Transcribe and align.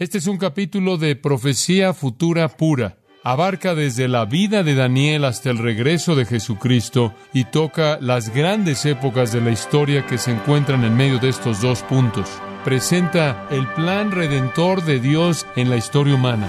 Este 0.00 0.18
es 0.18 0.28
un 0.28 0.38
capítulo 0.38 0.96
de 0.96 1.16
profecía 1.16 1.92
futura 1.92 2.46
pura. 2.46 2.98
Abarca 3.24 3.74
desde 3.74 4.06
la 4.06 4.26
vida 4.26 4.62
de 4.62 4.76
Daniel 4.76 5.24
hasta 5.24 5.50
el 5.50 5.58
regreso 5.58 6.14
de 6.14 6.24
Jesucristo 6.24 7.12
y 7.32 7.46
toca 7.46 7.98
las 8.00 8.32
grandes 8.32 8.86
épocas 8.86 9.32
de 9.32 9.40
la 9.40 9.50
historia 9.50 10.06
que 10.06 10.16
se 10.16 10.30
encuentran 10.30 10.84
en 10.84 10.96
medio 10.96 11.18
de 11.18 11.28
estos 11.28 11.60
dos 11.60 11.82
puntos. 11.82 12.28
Presenta 12.64 13.48
el 13.50 13.66
plan 13.72 14.12
redentor 14.12 14.84
de 14.84 15.00
Dios 15.00 15.48
en 15.56 15.68
la 15.68 15.76
historia 15.76 16.14
humana. 16.14 16.48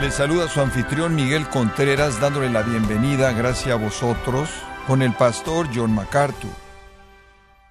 Le 0.00 0.10
saluda 0.10 0.48
su 0.48 0.60
anfitrión 0.60 1.14
Miguel 1.14 1.46
Contreras 1.46 2.20
dándole 2.20 2.50
la 2.50 2.62
bienvenida, 2.62 3.30
gracias 3.30 3.72
a 3.72 3.76
vosotros, 3.76 4.50
con 4.86 5.02
el 5.02 5.12
pastor 5.14 5.68
John 5.74 5.92
MacArthur. 5.92 6.50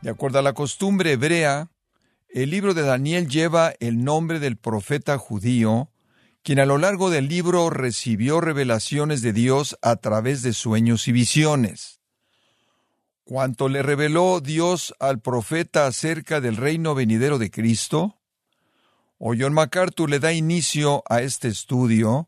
De 0.01 0.09
acuerdo 0.09 0.39
a 0.39 0.41
la 0.41 0.53
costumbre 0.53 1.13
hebrea, 1.13 1.71
el 2.27 2.49
libro 2.49 2.73
de 2.73 2.81
Daniel 2.81 3.29
lleva 3.29 3.73
el 3.79 4.03
nombre 4.03 4.39
del 4.39 4.57
profeta 4.57 5.17
judío, 5.17 5.89
quien 6.43 6.59
a 6.59 6.65
lo 6.65 6.77
largo 6.77 7.09
del 7.09 7.29
libro 7.29 7.69
recibió 7.69 8.41
revelaciones 8.41 9.21
de 9.21 9.31
Dios 9.31 9.77
a 9.81 9.95
través 9.95 10.41
de 10.41 10.51
sueños 10.51 11.07
y 11.07 11.13
visiones. 11.13 12.01
Cuanto 13.23 13.69
le 13.69 13.81
reveló 13.81 14.41
Dios 14.41 14.93
al 14.99 15.21
profeta 15.21 15.87
acerca 15.87 16.41
del 16.41 16.57
reino 16.57 16.95
venidero 16.95 17.39
de 17.39 17.49
Cristo, 17.49 18.19
o 19.17 19.33
John 19.39 19.53
MacArthur 19.53 20.09
le 20.09 20.19
da 20.19 20.33
inicio 20.33 21.01
a 21.09 21.21
este 21.21 21.47
estudio, 21.47 22.27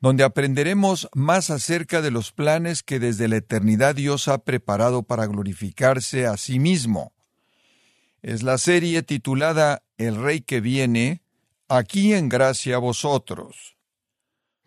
donde 0.00 0.24
aprenderemos 0.24 1.08
más 1.14 1.50
acerca 1.50 2.02
de 2.02 2.10
los 2.10 2.32
planes 2.32 2.82
que 2.82 3.00
desde 3.00 3.28
la 3.28 3.36
eternidad 3.36 3.94
Dios 3.94 4.28
ha 4.28 4.38
preparado 4.38 5.02
para 5.02 5.26
glorificarse 5.26 6.26
a 6.26 6.36
sí 6.36 6.58
mismo. 6.58 7.12
Es 8.22 8.42
la 8.42 8.58
serie 8.58 9.02
titulada 9.02 9.82
El 9.96 10.16
Rey 10.16 10.40
que 10.40 10.60
viene, 10.60 11.22
aquí 11.68 12.14
en 12.14 12.28
gracia 12.28 12.76
a 12.76 12.78
vosotros. 12.78 13.76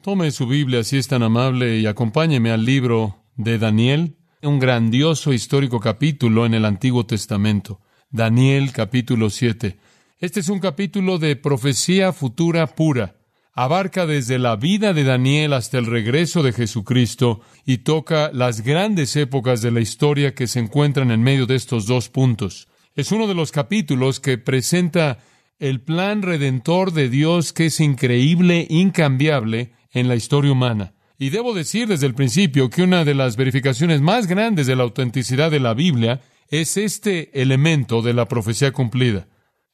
Tome 0.02 0.32
su 0.32 0.48
Biblia 0.48 0.84
si 0.84 0.98
es 0.98 1.08
tan 1.08 1.24
amable 1.24 1.78
y 1.78 1.86
acompáñeme 1.86 2.52
al 2.52 2.66
libro 2.66 3.24
de 3.36 3.58
Daniel, 3.58 4.18
un 4.42 4.60
grandioso 4.60 5.34
histórico 5.34 5.80
capítulo 5.80 6.46
en 6.46 6.54
el 6.54 6.66
Antiguo 6.66 7.06
Testamento. 7.06 7.80
Daniel 8.10 8.72
capítulo 8.74 9.30
7. 9.30 9.78
Este 10.20 10.40
es 10.40 10.50
un 10.50 10.60
capítulo 10.60 11.18
de 11.18 11.36
profecía 11.36 12.12
futura 12.14 12.68
pura. 12.68 13.21
Abarca 13.54 14.06
desde 14.06 14.40
la 14.40 14.56
vida 14.56 14.94
de 14.94 15.04
Daniel 15.04 15.52
hasta 15.52 15.78
el 15.78 15.86
regreso 15.86 16.42
de 16.42 16.54
Jesucristo 16.54 17.42
y 17.66 17.80
toca 17.80 18.32
las 18.34 18.62
grandes 18.62 19.18
épocas 19.18 19.62
de 19.62 19.72
la 19.72 19.82
historia 19.82 20.34
que 20.34 20.48
se 20.48 20.60
encuentran 20.60 21.12
en 21.12 21.22
medio 21.22 21.46
de 21.46 21.56
estos 21.56 21.86
dos 21.86 22.08
puntos. 22.08 22.70
Es 22.96 23.12
uno 23.12 23.28
de 23.28 23.36
los 23.36 23.52
capítulos 23.52 24.22
que 24.22 24.38
presenta 24.38 25.20
el 25.60 25.82
plan 25.82 26.22
redentor 26.22 26.94
de 26.94 27.10
Dios 27.10 27.52
que 27.52 27.66
es 27.66 27.82
increíble, 27.82 28.68
incambiable 28.70 29.74
en 29.92 30.08
la 30.08 30.16
historia 30.16 30.54
humana. 30.54 30.94
Y 31.18 31.30
debo 31.30 31.54
decir 31.54 31.90
desde 31.90 32.08
el 32.08 32.16
principio 32.16 32.70
que 32.70 32.84
una 32.84 33.04
de 33.04 33.16
las 33.16 33.36
verificaciones 33.36 34.00
más 34.00 34.28
grandes 34.28 34.66
de 34.66 34.78
la 34.78 34.84
autenticidad 34.84 35.52
de 35.52 35.60
la 35.60 35.74
Biblia 35.74 36.22
es 36.48 36.78
este 36.78 37.42
elemento 37.42 38.02
de 38.02 38.14
la 38.14 38.30
profecía 38.30 38.72
cumplida. 38.72 39.28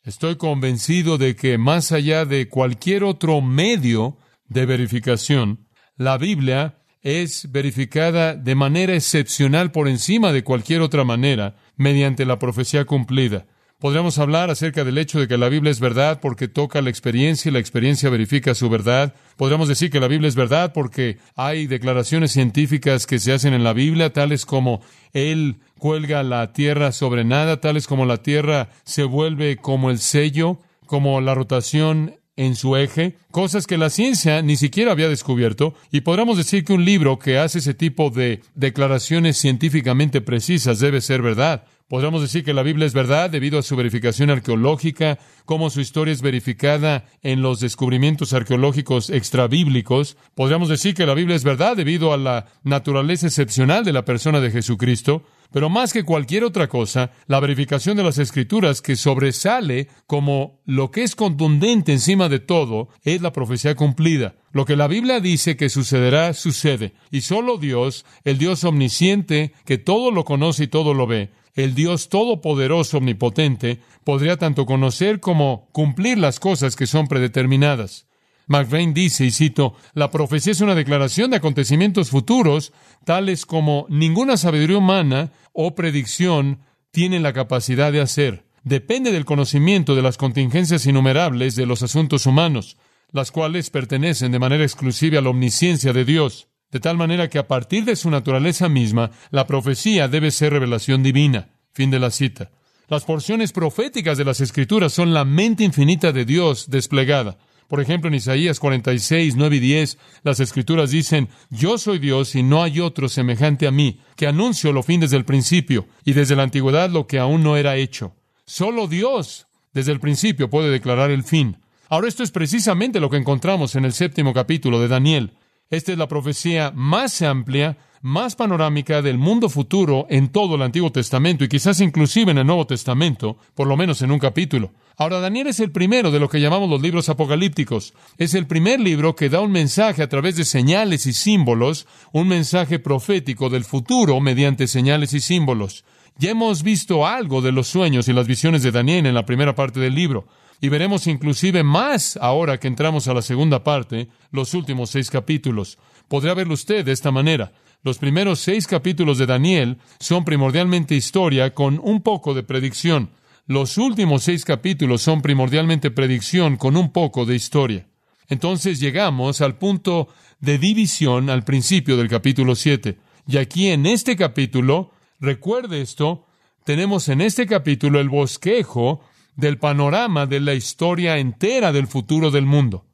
Estoy 0.08 0.38
convencido 0.38 1.18
de 1.18 1.36
que 1.36 1.58
más 1.58 1.92
allá 1.92 2.24
de 2.24 2.48
cualquier 2.48 3.04
otro 3.04 3.42
medio 3.42 4.16
de 4.48 4.66
verificación, 4.66 5.68
la 5.98 6.18
Biblia 6.18 6.78
es 7.02 7.52
verificada 7.52 8.34
de 8.34 8.56
manera 8.56 8.96
excepcional 8.96 9.74
por 9.74 9.90
encima 9.90 10.32
de 10.32 10.46
cualquier 10.46 10.80
otra 10.80 11.04
manera 11.04 11.58
mediante 11.76 12.26
la 12.26 12.40
profecía 12.40 12.86
cumplida. 12.86 13.48
Podríamos 13.80 14.18
hablar 14.18 14.50
acerca 14.50 14.84
del 14.84 14.98
hecho 14.98 15.20
de 15.20 15.28
que 15.28 15.38
la 15.38 15.50
Biblia 15.50 15.70
es 15.70 15.80
verdad 15.80 16.20
porque 16.20 16.48
toca 16.48 16.82
la 16.82 16.90
experiencia 16.90 17.50
y 17.50 17.52
la 17.52 17.60
experiencia 17.60 18.10
verifica 18.10 18.56
su 18.56 18.72
verdad. 18.72 19.14
Podríamos 19.36 19.68
decir 19.68 19.92
que 19.92 20.00
la 20.00 20.08
Biblia 20.08 20.28
es 20.28 20.36
verdad 20.36 20.74
porque 20.74 21.20
hay 21.36 21.68
declaraciones 21.68 22.32
científicas 22.32 23.06
que 23.06 23.20
se 23.20 23.34
hacen 23.34 23.54
en 23.54 23.64
la 23.64 23.74
Biblia, 23.74 24.12
tales 24.12 24.48
como 24.48 24.82
Él 25.14 25.58
cuelga 25.78 26.24
la 26.24 26.54
tierra 26.54 26.92
sobre 26.92 27.24
nada, 27.24 27.62
tales 27.62 27.86
como 27.86 28.08
la 28.08 28.18
tierra 28.18 28.70
se 28.84 29.04
vuelve 29.04 29.58
como 29.58 29.92
el 29.92 30.00
sello, 30.00 30.58
como 30.88 31.22
la 31.22 31.36
rotación 31.36 32.16
en 32.36 32.56
su 32.56 32.78
eje, 32.78 33.16
cosas 33.30 33.68
que 33.68 33.78
la 33.78 33.92
ciencia 33.92 34.42
ni 34.42 34.56
siquiera 34.56 34.92
había 34.92 35.10
descubierto, 35.10 35.76
y 35.92 36.02
podríamos 36.02 36.38
decir 36.38 36.64
que 36.64 36.74
un 36.74 36.86
libro 36.86 37.20
que 37.20 37.38
hace 37.38 37.60
ese 37.60 37.76
tipo 37.76 38.10
de 38.10 38.42
declaraciones 38.56 39.38
científicamente 39.38 40.22
precisas 40.22 40.80
debe 40.80 41.02
ser 41.02 41.22
verdad. 41.22 41.66
Podríamos 41.90 42.22
decir 42.22 42.44
que 42.44 42.54
la 42.54 42.64
Biblia 42.64 42.86
es 42.86 42.94
verdad 42.94 43.30
debido 43.30 43.58
a 43.58 43.64
su 43.64 43.78
verificación 43.78 44.30
arqueológica, 44.30 45.20
como 45.46 45.70
su 45.70 45.80
historia 45.80 46.12
es 46.12 46.22
verificada 46.22 47.06
en 47.24 47.42
los 47.42 47.62
descubrimientos 47.62 48.34
arqueológicos 48.34 49.10
extrabíblicos. 49.10 50.18
Podríamos 50.36 50.68
decir 50.68 50.96
que 50.96 51.06
la 51.06 51.14
Biblia 51.14 51.38
es 51.38 51.46
verdad 51.46 51.78
debido 51.78 52.12
a 52.12 52.18
la 52.18 52.48
naturaleza 52.64 53.28
excepcional 53.28 53.86
de 53.86 53.94
la 53.94 54.04
persona 54.04 54.42
de 54.42 54.52
Jesucristo. 54.52 55.24
Pero 55.54 55.70
más 55.70 55.94
que 55.94 56.04
cualquier 56.04 56.44
otra 56.44 56.68
cosa, 56.68 57.12
la 57.28 57.40
verificación 57.40 57.96
de 57.96 58.04
las 58.04 58.18
escrituras 58.18 58.82
que 58.82 58.98
sobresale 58.98 59.88
como 60.08 60.60
lo 60.66 60.92
que 60.92 61.04
es 61.04 61.16
contundente 61.16 61.94
encima 61.94 62.28
de 62.28 62.40
todo 62.40 62.90
es 63.04 63.22
la 63.22 63.32
profecía 63.32 63.76
cumplida. 63.76 64.36
Lo 64.52 64.66
que 64.66 64.76
la 64.76 64.88
Biblia 64.88 65.22
dice 65.22 65.56
que 65.56 65.70
sucederá, 65.70 66.34
sucede. 66.34 66.96
Y 67.12 67.22
solo 67.22 67.58
Dios, 67.58 68.06
el 68.26 68.38
Dios 68.38 68.66
omnisciente, 68.66 69.54
que 69.64 69.78
todo 69.78 70.12
lo 70.12 70.26
conoce 70.26 70.66
y 70.66 70.68
todo 70.68 70.94
lo 70.94 71.08
ve, 71.08 71.32
el 71.58 71.74
Dios 71.74 72.08
todopoderoso, 72.08 73.00
omnipotente, 73.00 73.80
podría 74.04 74.38
tanto 74.38 74.66
conocer 74.66 75.20
como 75.20 75.68
cumplir 75.74 76.20
las 76.20 76.40
cosas 76.40 76.76
que 76.76 76.86
son 76.86 77.08
predeterminadas. 77.08 78.06
McVeigh 78.46 78.94
dice, 78.94 79.26
y 79.26 79.32
cito, 79.32 79.76
la 79.94 80.12
profecía 80.12 80.54
es 80.54 80.62
una 80.62 80.76
declaración 80.76 81.32
de 81.32 81.38
acontecimientos 81.38 82.12
futuros, 82.12 82.72
tales 83.04 83.46
como 83.46 83.88
ninguna 83.90 84.38
sabiduría 84.38 84.78
humana 84.78 85.32
o 85.52 85.76
predicción 85.76 86.60
tiene 86.92 87.20
la 87.20 87.34
capacidad 87.34 87.92
de 87.92 88.02
hacer. 88.02 88.46
Depende 88.64 89.12
del 89.12 89.26
conocimiento 89.26 89.96
de 89.96 90.04
las 90.04 90.18
contingencias 90.18 90.86
innumerables 90.86 91.56
de 91.56 91.66
los 91.66 91.82
asuntos 91.82 92.28
humanos, 92.28 92.78
las 93.12 93.32
cuales 93.32 93.72
pertenecen 93.72 94.32
de 94.32 94.40
manera 94.40 94.64
exclusiva 94.64 95.20
a 95.20 95.22
la 95.22 95.30
omnisciencia 95.32 95.92
de 95.92 96.06
Dios, 96.06 96.50
de 96.72 96.80
tal 96.80 96.98
manera 96.98 97.30
que 97.30 97.40
a 97.40 97.48
partir 97.48 97.86
de 97.86 97.96
su 97.96 98.10
naturaleza 98.10 98.70
misma, 98.70 99.12
la 99.32 99.48
profecía 99.48 100.08
debe 100.08 100.32
ser 100.32 100.54
revelación 100.54 101.04
divina. 101.04 101.50
Fin 101.74 101.92
de 101.92 102.00
la 102.00 102.12
cita. 102.12 102.52
Las 102.90 103.04
porciones 103.04 103.52
proféticas 103.52 104.18
de 104.18 104.26
las 104.26 104.42
Escrituras 104.42 104.94
son 104.94 105.14
la 105.14 105.26
mente 105.26 105.64
infinita 105.64 106.12
de 106.12 106.26
Dios 106.26 106.70
desplegada. 106.70 107.38
Por 107.68 107.82
ejemplo, 107.82 108.08
en 108.08 108.16
Isaías 108.16 108.60
46, 108.60 109.36
9 109.36 109.56
y 109.58 109.60
10, 109.60 109.98
las 110.24 110.40
escrituras 110.40 110.92
dicen, 110.92 111.28
Yo 111.50 111.78
soy 111.78 112.00
Dios 112.00 112.34
y 112.36 112.44
no 112.44 112.64
hay 112.64 112.80
otro 112.80 113.10
semejante 113.10 113.68
a 113.68 113.72
mí, 113.72 114.00
que 114.16 114.26
anuncio 114.26 114.72
lo 114.72 114.84
fin 114.84 115.02
desde 115.02 115.18
el 115.18 115.26
principio 115.26 115.88
y 116.06 116.14
desde 116.14 116.38
la 116.38 116.44
antigüedad 116.44 116.90
lo 116.90 117.08
que 117.08 117.20
aún 117.20 117.44
no 117.44 117.58
era 117.58 117.76
hecho. 117.76 118.16
Solo 118.46 118.88
Dios 118.88 119.48
desde 119.74 119.92
el 119.92 120.00
principio 120.00 120.50
puede 120.50 120.70
declarar 120.70 121.12
el 121.12 121.24
fin. 121.24 121.58
Ahora 121.90 122.08
esto 122.08 122.24
es 122.24 122.32
precisamente 122.32 123.02
lo 123.02 123.10
que 123.10 123.18
encontramos 123.18 123.76
en 123.76 123.84
el 123.84 123.92
séptimo 123.92 124.34
capítulo 124.34 124.80
de 124.80 124.88
Daniel. 124.88 125.34
Esta 125.70 125.92
es 125.92 125.98
la 125.98 126.08
profecía 126.08 126.72
más 126.74 127.22
amplia, 127.22 127.78
más 128.02 128.38
panorámica 128.38 129.02
del 129.02 129.18
mundo 129.18 129.50
futuro 129.50 130.08
en 130.10 130.30
todo 130.30 130.56
el 130.56 130.62
Antiguo 130.62 130.94
Testamento 130.94 131.44
y 131.44 131.50
quizás 131.50 131.82
inclusive 131.82 132.32
en 132.32 132.38
el 132.38 132.48
Nuevo 132.48 132.66
Testamento, 132.66 133.38
por 133.54 133.68
lo 133.68 133.76
menos 133.76 134.02
en 134.02 134.12
un 134.12 134.20
capítulo. 134.20 134.72
Ahora, 134.96 135.20
Daniel 135.20 135.48
es 135.48 135.60
el 135.60 135.72
primero 135.72 136.10
de 136.10 136.22
lo 136.22 136.30
que 136.30 136.40
llamamos 136.40 136.70
los 136.70 136.82
libros 136.82 137.10
apocalípticos. 137.10 137.94
Es 138.18 138.34
el 138.34 138.48
primer 138.48 138.80
libro 138.80 139.14
que 139.14 139.28
da 139.28 139.42
un 139.42 139.52
mensaje 139.52 140.02
a 140.02 140.08
través 140.08 140.38
de 140.38 140.46
señales 140.46 141.06
y 141.06 141.12
símbolos, 141.12 141.86
un 142.14 142.30
mensaje 142.30 142.80
profético 142.80 143.50
del 143.50 143.66
futuro 143.66 144.22
mediante 144.22 144.68
señales 144.68 145.14
y 145.14 145.20
símbolos. 145.20 145.84
Ya 146.18 146.32
hemos 146.32 146.64
visto 146.64 147.06
algo 147.06 147.42
de 147.42 147.52
los 147.52 147.68
sueños 147.68 148.08
y 148.08 148.14
las 148.14 148.26
visiones 148.26 148.64
de 148.64 148.72
Daniel 148.72 149.06
en 149.06 149.16
la 149.16 149.26
primera 149.26 149.54
parte 149.54 149.82
del 149.82 149.96
libro. 149.96 150.28
Y 150.60 150.70
veremos 150.70 151.08
inclusive 151.08 151.64
más 151.64 152.18
ahora 152.18 152.60
que 152.60 152.68
entramos 152.68 153.08
a 153.08 153.14
la 153.14 153.22
segunda 153.22 153.64
parte, 153.64 154.08
los 154.32 154.54
últimos 154.54 154.90
seis 154.90 155.10
capítulos. 155.10 155.78
Podría 156.08 156.34
verlo 156.34 156.56
usted 156.56 156.84
de 156.84 156.92
esta 156.92 157.12
manera. 157.12 157.52
Los 157.84 158.00
primeros 158.00 158.40
seis 158.40 158.66
capítulos 158.66 159.18
de 159.18 159.28
Daniel 159.28 159.78
son 160.00 160.26
primordialmente 160.26 160.96
historia 160.96 161.54
con 161.54 161.80
un 161.84 162.02
poco 162.02 162.34
de 162.34 162.44
predicción. 162.44 163.12
Los 163.46 163.78
últimos 163.78 164.24
seis 164.24 164.44
capítulos 164.44 165.02
son 165.02 165.22
primordialmente 165.22 165.92
predicción 165.92 166.58
con 166.58 166.76
un 166.76 166.92
poco 166.92 167.26
de 167.26 167.36
historia. 167.36 167.88
Entonces 168.28 168.80
llegamos 168.80 169.42
al 169.42 169.58
punto 169.58 170.10
de 170.40 170.58
división 170.58 171.30
al 171.30 171.44
principio 171.44 171.98
del 171.98 172.10
capítulo 172.10 172.56
7. 172.56 172.98
Y 173.28 173.38
aquí 173.38 173.70
en 173.70 173.86
este 173.86 174.16
capítulo, 174.16 174.92
recuerde 175.20 175.82
esto, 175.82 176.26
tenemos 176.64 177.08
en 177.10 177.22
este 177.22 177.46
capítulo 177.46 178.00
el 178.00 178.10
bosquejo 178.10 179.02
del 179.38 179.60
panorama 179.60 180.26
de 180.26 180.42
la 180.42 180.56
historia 180.56 181.18
entera 181.18 181.72
del 181.72 181.88
futuro 181.88 182.32
del 182.32 182.46
mundo. 182.46 182.86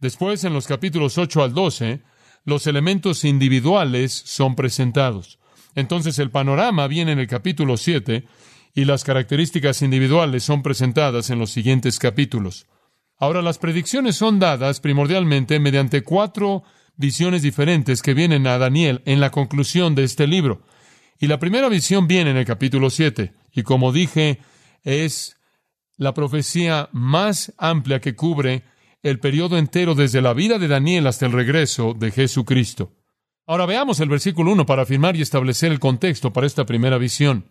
Después, 0.00 0.44
en 0.44 0.52
los 0.52 0.66
capítulos 0.66 1.16
8 1.16 1.42
al 1.42 1.54
12, 1.54 2.02
los 2.44 2.66
elementos 2.66 3.24
individuales 3.24 4.12
son 4.12 4.56
presentados. 4.56 5.38
Entonces 5.74 6.18
el 6.18 6.30
panorama 6.30 6.86
viene 6.88 7.12
en 7.12 7.18
el 7.20 7.26
capítulo 7.26 7.76
7 7.76 8.26
y 8.74 8.84
las 8.84 9.04
características 9.04 9.80
individuales 9.82 10.42
son 10.42 10.62
presentadas 10.62 11.30
en 11.30 11.38
los 11.38 11.50
siguientes 11.50 11.98
capítulos. 11.98 12.66
Ahora 13.16 13.40
las 13.40 13.58
predicciones 13.58 14.16
son 14.16 14.40
dadas 14.40 14.80
primordialmente 14.80 15.58
mediante 15.60 16.02
cuatro 16.02 16.64
visiones 16.96 17.42
diferentes 17.42 18.02
que 18.02 18.14
vienen 18.14 18.46
a 18.46 18.58
Daniel 18.58 19.02
en 19.06 19.20
la 19.20 19.30
conclusión 19.30 19.94
de 19.94 20.04
este 20.04 20.26
libro. 20.26 20.62
Y 21.18 21.28
la 21.28 21.38
primera 21.38 21.68
visión 21.68 22.08
viene 22.08 22.30
en 22.30 22.36
el 22.36 22.44
capítulo 22.44 22.90
7. 22.90 23.32
Y 23.52 23.62
como 23.62 23.92
dije, 23.92 24.40
es 24.82 25.36
la 25.96 26.14
profecía 26.14 26.88
más 26.92 27.52
amplia 27.58 28.00
que 28.00 28.14
cubre 28.14 28.64
el 29.02 29.20
periodo 29.20 29.58
entero 29.58 29.94
desde 29.94 30.22
la 30.22 30.32
vida 30.32 30.58
de 30.58 30.68
Daniel 30.68 31.06
hasta 31.06 31.26
el 31.26 31.32
regreso 31.32 31.94
de 31.94 32.10
Jesucristo. 32.10 32.92
Ahora 33.46 33.66
veamos 33.66 34.00
el 34.00 34.08
versículo 34.08 34.52
1 34.52 34.64
para 34.64 34.82
afirmar 34.82 35.16
y 35.16 35.22
establecer 35.22 35.70
el 35.70 35.78
contexto 35.78 36.32
para 36.32 36.46
esta 36.46 36.64
primera 36.64 36.96
visión. 36.96 37.50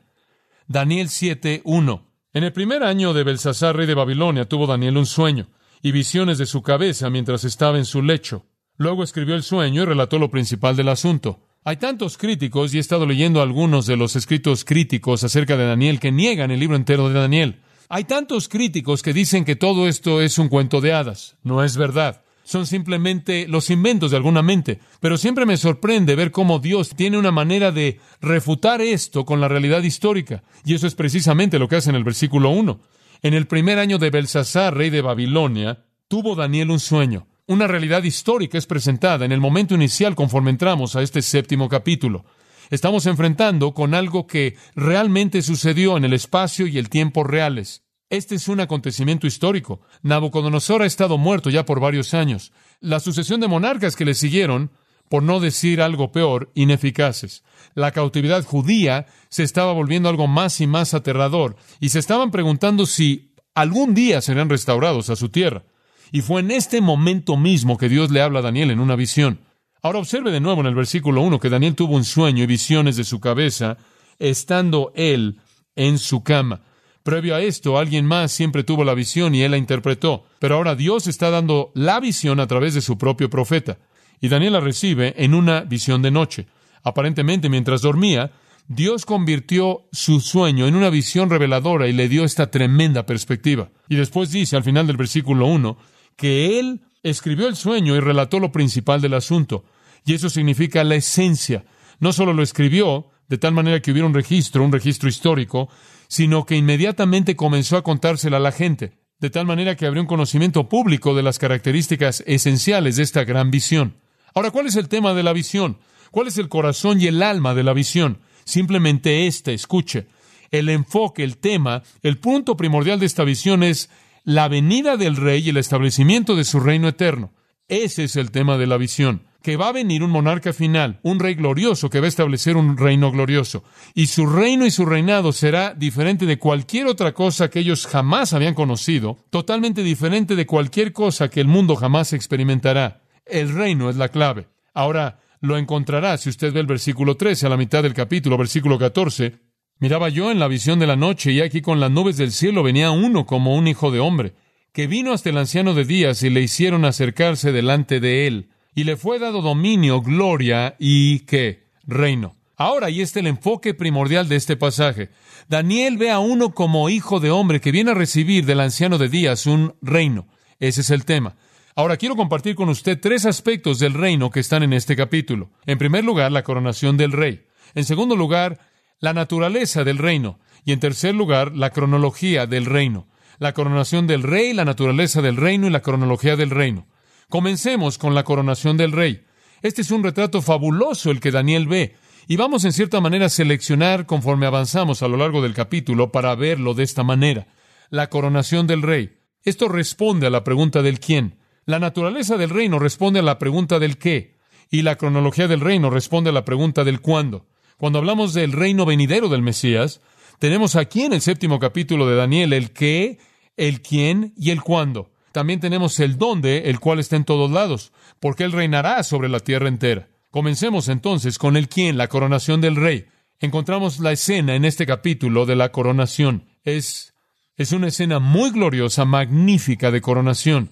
Daniel 0.67 1.07
7.1. 1.07 2.05
En 2.33 2.43
el 2.43 2.51
primer 2.51 2.83
año 2.83 3.13
de 3.13 3.23
Belsasar, 3.23 3.75
rey 3.75 3.85
de 3.85 3.93
Babilonia, 3.93 4.49
tuvo 4.49 4.65
Daniel 4.65 4.97
un 4.97 5.05
sueño 5.05 5.49
y 5.83 5.91
visiones 5.91 6.39
de 6.39 6.47
su 6.47 6.63
cabeza 6.63 7.11
mientras 7.11 7.43
estaba 7.43 7.77
en 7.77 7.85
su 7.85 8.01
lecho. 8.01 8.47
Luego 8.77 9.03
escribió 9.03 9.35
el 9.35 9.43
sueño 9.43 9.83
y 9.83 9.85
relató 9.85 10.17
lo 10.17 10.31
principal 10.31 10.75
del 10.75 10.89
asunto. 10.89 11.41
Hay 11.63 11.77
tantos 11.77 12.17
críticos, 12.17 12.73
y 12.73 12.77
he 12.77 12.79
estado 12.79 13.05
leyendo 13.05 13.41
algunos 13.41 13.85
de 13.85 13.95
los 13.95 14.15
escritos 14.15 14.65
críticos 14.65 15.23
acerca 15.23 15.55
de 15.55 15.67
Daniel, 15.67 15.99
que 15.99 16.11
niegan 16.11 16.51
el 16.51 16.59
libro 16.59 16.75
entero 16.75 17.07
de 17.07 17.19
Daniel. 17.19 17.61
Hay 17.89 18.05
tantos 18.05 18.49
críticos 18.49 19.01
que 19.01 19.13
dicen 19.13 19.45
que 19.45 19.55
todo 19.55 19.87
esto 19.87 20.21
es 20.21 20.37
un 20.37 20.49
cuento 20.49 20.81
de 20.81 20.93
hadas. 20.93 21.35
No 21.43 21.63
es 21.63 21.77
verdad. 21.77 22.21
Son 22.43 22.67
simplemente 22.67 23.47
los 23.47 23.69
inventos 23.69 24.11
de 24.11 24.17
alguna 24.17 24.41
mente. 24.41 24.79
Pero 24.99 25.17
siempre 25.17 25.45
me 25.45 25.57
sorprende 25.57 26.15
ver 26.15 26.31
cómo 26.31 26.59
Dios 26.59 26.89
tiene 26.95 27.17
una 27.17 27.31
manera 27.31 27.71
de 27.71 27.99
refutar 28.21 28.81
esto 28.81 29.25
con 29.25 29.39
la 29.39 29.47
realidad 29.47 29.83
histórica. 29.83 30.43
Y 30.65 30.73
eso 30.73 30.87
es 30.87 30.95
precisamente 30.95 31.59
lo 31.59 31.67
que 31.67 31.77
hace 31.77 31.89
en 31.89 31.95
el 31.95 32.03
versículo 32.03 32.49
1. 32.49 32.79
En 33.21 33.33
el 33.33 33.47
primer 33.47 33.79
año 33.79 33.97
de 33.97 34.09
Belsasar, 34.09 34.75
rey 34.75 34.89
de 34.89 35.01
Babilonia, 35.01 35.85
tuvo 36.09 36.35
Daniel 36.35 36.71
un 36.71 36.79
sueño. 36.79 37.27
Una 37.45 37.67
realidad 37.67 38.03
histórica 38.03 38.57
es 38.57 38.65
presentada 38.65 39.25
en 39.25 39.31
el 39.31 39.39
momento 39.39 39.75
inicial 39.75 40.15
conforme 40.15 40.49
entramos 40.49 40.95
a 40.95 41.01
este 41.01 41.21
séptimo 41.21 41.69
capítulo. 41.69 42.25
Estamos 42.73 43.05
enfrentando 43.05 43.75
con 43.75 43.93
algo 43.93 44.25
que 44.25 44.57
realmente 44.73 45.43
sucedió 45.43 45.95
en 45.95 46.05
el 46.05 46.13
espacio 46.13 46.65
y 46.65 46.79
el 46.79 46.89
tiempo 46.89 47.23
reales. 47.23 47.83
Este 48.09 48.33
es 48.33 48.47
un 48.47 48.61
acontecimiento 48.61 49.27
histórico. 49.27 49.81
Nabucodonosor 50.01 50.81
ha 50.81 50.87
estado 50.87 51.19
muerto 51.19 51.51
ya 51.51 51.65
por 51.65 51.79
varios 51.79 52.15
años. 52.15 52.51
La 52.79 52.99
sucesión 52.99 53.41
de 53.41 53.47
monarcas 53.47 53.95
que 53.95 54.05
le 54.05 54.15
siguieron, 54.15 54.71
por 55.07 55.21
no 55.21 55.39
decir 55.39 55.83
algo 55.83 56.11
peor, 56.11 56.51
ineficaces. 56.55 57.43
La 57.75 57.91
cautividad 57.91 58.43
judía 58.43 59.05
se 59.29 59.43
estaba 59.43 59.71
volviendo 59.71 60.09
algo 60.09 60.25
más 60.25 60.59
y 60.59 60.65
más 60.65 60.95
aterrador, 60.95 61.57
y 61.79 61.89
se 61.89 61.99
estaban 61.99 62.31
preguntando 62.31 62.87
si 62.87 63.35
algún 63.53 63.93
día 63.93 64.19
serían 64.19 64.49
restaurados 64.49 65.11
a 65.11 65.15
su 65.15 65.29
tierra. 65.29 65.63
Y 66.11 66.21
fue 66.21 66.41
en 66.41 66.49
este 66.49 66.81
momento 66.81 67.37
mismo 67.37 67.77
que 67.77 67.87
Dios 67.87 68.09
le 68.09 68.23
habla 68.23 68.39
a 68.39 68.41
Daniel 68.41 68.71
en 68.71 68.79
una 68.79 68.95
visión. 68.95 69.41
Ahora 69.85 69.99
observe 69.99 70.31
de 70.31 70.39
nuevo 70.39 70.61
en 70.61 70.67
el 70.67 70.75
versículo 70.75 71.21
1 71.23 71.41
que 71.41 71.49
Daniel 71.49 71.75
tuvo 71.75 71.97
un 71.97 72.05
sueño 72.05 72.41
y 72.41 72.47
visiones 72.47 72.95
de 72.95 73.03
su 73.03 73.19
cabeza, 73.19 73.75
estando 74.17 74.93
él 74.95 75.41
en 75.75 75.97
su 75.97 76.23
cama. 76.23 76.61
Previo 77.03 77.35
a 77.35 77.41
esto, 77.41 77.77
alguien 77.77 78.05
más 78.05 78.31
siempre 78.31 78.63
tuvo 78.63 78.85
la 78.85 78.93
visión 78.93 79.35
y 79.35 79.41
él 79.41 79.51
la 79.51 79.57
interpretó. 79.57 80.23
Pero 80.39 80.55
ahora 80.55 80.75
Dios 80.75 81.07
está 81.07 81.29
dando 81.29 81.73
la 81.75 81.99
visión 81.99 82.39
a 82.39 82.47
través 82.47 82.73
de 82.75 82.81
su 82.81 82.97
propio 82.97 83.29
profeta. 83.29 83.77
Y 84.21 84.29
Daniel 84.29 84.53
la 84.53 84.61
recibe 84.61 85.15
en 85.17 85.33
una 85.33 85.65
visión 85.65 86.01
de 86.01 86.11
noche. 86.11 86.47
Aparentemente, 86.83 87.49
mientras 87.49 87.81
dormía, 87.81 88.31
Dios 88.69 89.05
convirtió 89.05 89.89
su 89.91 90.21
sueño 90.21 90.65
en 90.65 90.75
una 90.75 90.89
visión 90.89 91.29
reveladora 91.29 91.89
y 91.89 91.91
le 91.91 92.07
dio 92.07 92.23
esta 92.23 92.49
tremenda 92.49 93.05
perspectiva. 93.05 93.69
Y 93.89 93.97
después 93.97 94.31
dice 94.31 94.55
al 94.55 94.63
final 94.63 94.87
del 94.87 94.95
versículo 94.95 95.45
1, 95.47 95.77
que 96.15 96.57
él 96.57 96.79
escribió 97.03 97.47
el 97.47 97.55
sueño 97.55 97.95
y 97.95 97.99
relató 97.99 98.39
lo 98.39 98.51
principal 98.51 99.01
del 99.01 99.13
asunto. 99.13 99.65
Y 100.05 100.13
eso 100.13 100.29
significa 100.29 100.83
la 100.83 100.95
esencia. 100.95 101.65
No 101.99 102.13
solo 102.13 102.33
lo 102.33 102.41
escribió 102.41 103.09
de 103.27 103.37
tal 103.37 103.53
manera 103.53 103.81
que 103.81 103.91
hubiera 103.91 104.07
un 104.07 104.13
registro, 104.13 104.63
un 104.63 104.71
registro 104.71 105.09
histórico, 105.09 105.69
sino 106.07 106.45
que 106.45 106.55
inmediatamente 106.55 107.35
comenzó 107.35 107.77
a 107.77 107.83
contársela 107.83 108.37
a 108.37 108.41
la 108.41 108.51
gente, 108.51 108.97
de 109.19 109.29
tal 109.29 109.45
manera 109.45 109.75
que 109.75 109.85
habría 109.85 110.01
un 110.01 110.07
conocimiento 110.07 110.67
público 110.69 111.15
de 111.15 111.23
las 111.23 111.39
características 111.39 112.23
esenciales 112.27 112.97
de 112.97 113.03
esta 113.03 113.23
gran 113.23 113.51
visión. 113.51 113.95
Ahora, 114.33 114.51
¿cuál 114.51 114.67
es 114.67 114.75
el 114.75 114.89
tema 114.89 115.13
de 115.13 115.23
la 115.23 115.33
visión? 115.33 115.77
¿Cuál 116.11 116.27
es 116.27 116.37
el 116.37 116.49
corazón 116.49 117.01
y 117.01 117.07
el 117.07 117.23
alma 117.23 117.55
de 117.55 117.63
la 117.63 117.73
visión? 117.73 118.19
Simplemente 118.43 119.25
este, 119.25 119.53
escuche. 119.53 120.07
El 120.51 120.69
enfoque, 120.69 121.23
el 121.23 121.37
tema, 121.37 121.81
el 122.03 122.19
punto 122.19 122.55
primordial 122.55 122.99
de 122.99 123.07
esta 123.07 123.23
visión 123.23 123.63
es 123.63 123.89
la 124.23 124.47
venida 124.47 124.95
del 124.97 125.17
rey 125.17 125.45
y 125.45 125.49
el 125.49 125.57
establecimiento 125.57 126.35
de 126.35 126.45
su 126.45 126.59
reino 126.59 126.87
eterno. 126.87 127.33
Ese 127.67 128.05
es 128.05 128.15
el 128.15 128.31
tema 128.31 128.57
de 128.57 128.67
la 128.67 128.77
visión, 128.77 129.23
que 129.41 129.57
va 129.57 129.69
a 129.69 129.73
venir 129.73 130.03
un 130.03 130.11
monarca 130.11 130.53
final, 130.53 130.99
un 131.03 131.19
rey 131.19 131.35
glorioso 131.35 131.89
que 131.89 131.99
va 131.99 132.05
a 132.05 132.09
establecer 132.09 132.55
un 132.55 132.77
reino 132.77 133.11
glorioso. 133.11 133.63
Y 133.93 134.07
su 134.07 134.25
reino 134.25 134.65
y 134.65 134.71
su 134.71 134.85
reinado 134.85 135.33
será 135.33 135.73
diferente 135.73 136.25
de 136.25 136.39
cualquier 136.39 136.87
otra 136.87 137.13
cosa 137.13 137.49
que 137.49 137.59
ellos 137.59 137.85
jamás 137.85 138.33
habían 138.33 138.53
conocido, 138.53 139.17
totalmente 139.29 139.83
diferente 139.83 140.35
de 140.35 140.45
cualquier 140.45 140.93
cosa 140.93 141.29
que 141.29 141.41
el 141.41 141.47
mundo 141.47 141.75
jamás 141.75 142.13
experimentará. 142.13 143.01
El 143.25 143.53
reino 143.53 143.89
es 143.89 143.97
la 143.97 144.09
clave. 144.09 144.47
Ahora, 144.73 145.19
lo 145.41 145.57
encontrará 145.57 146.17
si 146.17 146.29
usted 146.29 146.53
ve 146.53 146.61
el 146.61 146.67
versículo 146.67 147.17
13 147.17 147.47
a 147.47 147.49
la 147.49 147.57
mitad 147.57 147.83
del 147.83 147.93
capítulo, 147.93 148.37
versículo 148.37 148.79
14, 148.79 149.39
Miraba 149.83 150.07
yo 150.07 150.31
en 150.31 150.39
la 150.39 150.47
visión 150.47 150.79
de 150.79 150.87
la 150.87 150.95
noche, 150.95 151.33
y 151.33 151.41
aquí 151.41 151.61
con 151.61 151.81
las 151.81 151.91
nubes 151.91 152.15
del 152.15 152.31
cielo 152.31 152.63
venía 152.63 152.91
uno 152.91 153.25
como 153.25 153.53
un 153.53 153.67
hijo 153.67 153.91
de 153.91 153.99
hombre, 153.99 154.31
que 154.71 154.87
vino 154.87 155.11
hasta 155.11 155.29
el 155.29 155.37
anciano 155.37 155.73
de 155.73 155.83
días 155.83 156.23
y 156.23 156.29
le 156.29 156.39
hicieron 156.39 156.85
acercarse 156.85 157.51
delante 157.51 157.99
de 157.99 158.25
él, 158.25 158.47
y 158.73 158.85
le 158.85 158.95
fue 158.95 159.19
dado 159.19 159.41
dominio, 159.41 159.99
gloria 159.99 160.77
y 160.79 161.19
qué, 161.25 161.65
reino. 161.85 162.37
Ahora, 162.55 162.89
y 162.89 163.01
este 163.01 163.19
es 163.19 163.25
el 163.25 163.27
enfoque 163.27 163.73
primordial 163.73 164.29
de 164.29 164.37
este 164.37 164.55
pasaje. 164.55 165.09
Daniel 165.49 165.97
ve 165.97 166.11
a 166.11 166.19
uno 166.19 166.53
como 166.53 166.87
hijo 166.87 167.19
de 167.19 167.31
hombre 167.31 167.59
que 167.59 167.73
viene 167.73 167.91
a 167.91 167.95
recibir 167.95 168.45
del 168.45 168.61
anciano 168.61 168.97
de 168.97 169.09
días 169.09 169.47
un 169.47 169.75
reino. 169.81 170.27
Ese 170.61 170.79
es 170.79 170.91
el 170.91 171.03
tema. 171.03 171.35
Ahora 171.75 171.97
quiero 171.97 172.15
compartir 172.15 172.55
con 172.55 172.69
usted 172.69 173.01
tres 173.01 173.25
aspectos 173.25 173.79
del 173.79 173.95
reino 173.95 174.29
que 174.29 174.39
están 174.39 174.63
en 174.63 174.71
este 174.71 174.95
capítulo. 174.95 175.49
En 175.65 175.77
primer 175.77 176.05
lugar, 176.05 176.31
la 176.31 176.43
coronación 176.43 176.95
del 176.95 177.11
rey. 177.11 177.41
En 177.75 177.83
segundo 177.83 178.15
lugar, 178.15 178.71
la 179.03 179.11
naturaleza 179.11 179.83
del 179.83 179.97
reino. 179.97 180.39
Y 180.63 180.71
en 180.71 180.79
tercer 180.79 181.13
lugar, 181.13 181.51
la 181.53 181.71
cronología 181.71 182.47
del 182.47 182.65
reino. 182.65 183.09
La 183.37 183.51
coronación 183.51 184.07
del 184.07 184.23
rey, 184.23 184.53
la 184.53 184.63
naturaleza 184.63 185.21
del 185.21 185.35
reino 185.35 185.67
y 185.67 185.71
la 185.71 185.81
cronología 185.81 186.37
del 186.37 186.51
reino. 186.51 186.87
Comencemos 187.27 187.97
con 187.97 188.15
la 188.15 188.23
coronación 188.23 188.77
del 188.77 188.93
rey. 188.93 189.25
Este 189.61 189.81
es 189.81 189.91
un 189.91 190.05
retrato 190.05 190.41
fabuloso 190.41 191.11
el 191.11 191.19
que 191.19 191.31
Daniel 191.31 191.67
ve, 191.67 191.97
y 192.29 192.37
vamos 192.37 192.63
en 192.63 192.71
cierta 192.71 193.01
manera 193.01 193.25
a 193.25 193.29
seleccionar 193.29 194.05
conforme 194.05 194.45
avanzamos 194.45 195.03
a 195.03 195.09
lo 195.09 195.17
largo 195.17 195.41
del 195.41 195.53
capítulo 195.53 196.13
para 196.13 196.33
verlo 196.35 196.73
de 196.73 196.83
esta 196.83 197.03
manera. 197.03 197.47
La 197.89 198.09
coronación 198.09 198.67
del 198.67 198.83
rey. 198.83 199.17
Esto 199.43 199.67
responde 199.67 200.27
a 200.27 200.29
la 200.29 200.45
pregunta 200.45 200.81
del 200.81 201.01
quién. 201.01 201.39
La 201.65 201.79
naturaleza 201.79 202.37
del 202.37 202.51
reino 202.51 202.79
responde 202.79 203.19
a 203.19 203.23
la 203.23 203.37
pregunta 203.37 203.79
del 203.79 203.97
qué. 203.97 204.37
Y 204.71 204.83
la 204.83 204.95
cronología 204.95 205.49
del 205.49 205.59
reino 205.59 205.89
responde 205.89 206.29
a 206.29 206.33
la 206.33 206.45
pregunta 206.45 206.85
del 206.85 207.01
cuándo. 207.01 207.47
Cuando 207.83 207.99
hablamos 207.99 208.33
del 208.33 208.53
reino 208.53 208.85
venidero 208.85 209.27
del 209.27 209.41
Mesías, 209.41 209.99
tenemos 210.39 210.77
aquí 210.77 211.01
en 211.01 211.11
el 211.11 211.19
séptimo 211.19 211.59
capítulo 211.59 212.07
de 212.07 212.15
Daniel 212.15 212.53
el 212.53 212.71
qué, 212.71 213.17
el 213.57 213.81
quién 213.81 214.33
y 214.37 214.51
el 214.51 214.61
cuándo. 214.61 215.11
También 215.33 215.59
tenemos 215.59 215.99
el 215.99 216.17
dónde, 216.17 216.69
el 216.69 216.79
cual 216.79 216.99
está 216.99 217.17
en 217.17 217.25
todos 217.25 217.51
lados, 217.51 217.91
porque 218.21 218.45
Él 218.45 218.53
reinará 218.53 219.03
sobre 219.03 219.27
la 219.27 219.41
tierra 219.41 219.67
entera. 219.67 220.07
Comencemos 220.31 220.87
entonces 220.87 221.37
con 221.37 221.57
el 221.57 221.67
quién, 221.67 221.97
la 221.97 222.07
coronación 222.07 222.61
del 222.61 222.77
rey. 222.77 223.07
Encontramos 223.41 223.99
la 223.99 224.13
escena 224.13 224.55
en 224.55 224.63
este 224.63 224.85
capítulo 224.85 225.45
de 225.45 225.57
la 225.57 225.73
coronación. 225.73 226.45
Es, 226.63 227.13
es 227.57 227.73
una 227.73 227.89
escena 227.89 228.19
muy 228.19 228.51
gloriosa, 228.51 229.03
magnífica 229.03 229.91
de 229.91 229.99
coronación, 229.99 230.69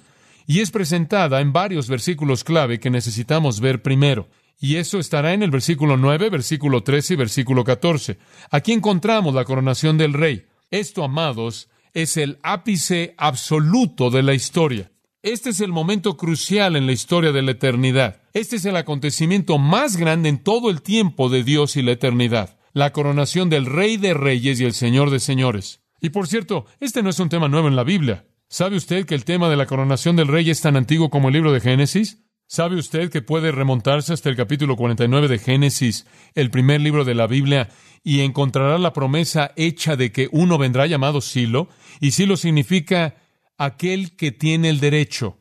y 0.48 0.62
es 0.62 0.72
presentada 0.72 1.42
en 1.42 1.52
varios 1.52 1.90
versículos 1.90 2.46
clave 2.46 2.80
que 2.80 2.90
necesitamos 2.90 3.60
ver 3.60 3.82
primero. 3.82 4.30
Y 4.64 4.76
eso 4.76 5.00
estará 5.00 5.34
en 5.34 5.42
el 5.42 5.50
versículo 5.50 5.98
9, 5.98 6.30
versículo 6.30 6.84
13 6.84 7.16
y 7.16 7.18
versículo 7.18 7.64
14. 7.64 8.20
Aquí 8.52 8.74
encontramos 8.74 9.34
la 9.34 9.44
coronación 9.44 9.98
del 9.98 10.14
rey. 10.14 10.46
Esto, 10.70 11.04
amados, 11.04 11.68
es 11.96 12.16
el 12.16 12.38
ápice 12.44 13.16
absoluto 13.18 14.12
de 14.12 14.22
la 14.22 14.36
historia. 14.36 14.92
Este 15.24 15.50
es 15.50 15.62
el 15.62 15.72
momento 15.72 16.16
crucial 16.16 16.76
en 16.76 16.86
la 16.86 16.92
historia 16.92 17.32
de 17.32 17.42
la 17.42 17.52
eternidad. 17.52 18.22
Este 18.34 18.58
es 18.58 18.66
el 18.66 18.78
acontecimiento 18.78 19.58
más 19.58 19.98
grande 19.98 20.30
en 20.30 20.44
todo 20.44 20.70
el 20.70 20.84
tiempo 20.84 21.30
de 21.30 21.44
Dios 21.44 21.76
y 21.76 21.82
la 21.82 21.94
eternidad. 21.94 22.60
La 22.72 22.94
coronación 22.94 23.50
del 23.50 23.66
Rey 23.66 23.98
de 23.98 24.14
Reyes 24.14 24.62
y 24.62 24.66
el 24.66 24.74
Señor 24.74 25.10
de 25.10 25.20
Señores. 25.20 25.82
Y 26.02 26.12
por 26.12 26.28
cierto, 26.28 26.68
este 26.80 27.02
no 27.02 27.10
es 27.10 27.20
un 27.20 27.30
tema 27.30 27.48
nuevo 27.48 27.68
en 27.68 27.76
la 27.76 27.84
Biblia. 27.84 28.28
¿Sabe 28.48 28.76
usted 28.76 29.08
que 29.08 29.16
el 29.16 29.26
tema 29.26 29.50
de 29.50 29.56
la 29.56 29.66
coronación 29.66 30.16
del 30.16 30.28
Rey 30.28 30.52
es 30.52 30.62
tan 30.62 30.76
antiguo 30.76 31.10
como 31.10 31.30
el 31.30 31.34
libro 31.34 31.52
de 31.52 31.62
Génesis? 31.62 32.21
¿Sabe 32.54 32.76
usted 32.76 33.10
que 33.10 33.22
puede 33.22 33.54
remontarse 33.54 34.12
hasta 34.12 34.28
el 34.28 34.36
capítulo 34.36 34.76
49 34.76 35.30
de 35.30 35.40
Génesis, 35.40 36.06
el 36.36 36.52
primer 36.52 36.82
libro 36.82 37.06
de 37.06 37.16
la 37.16 37.26
Biblia, 37.26 37.70
y 38.04 38.20
encontrará 38.20 38.78
la 38.78 38.92
promesa 38.92 39.54
hecha 39.56 39.96
de 39.96 40.12
que 40.12 40.28
uno 40.34 40.58
vendrá 40.58 40.86
llamado 40.86 41.22
Silo? 41.22 41.70
Y 42.02 42.12
Silo 42.12 42.36
significa 42.36 43.16
aquel 43.58 44.18
que 44.18 44.34
tiene 44.34 44.68
el 44.68 44.82
derecho. 44.82 45.38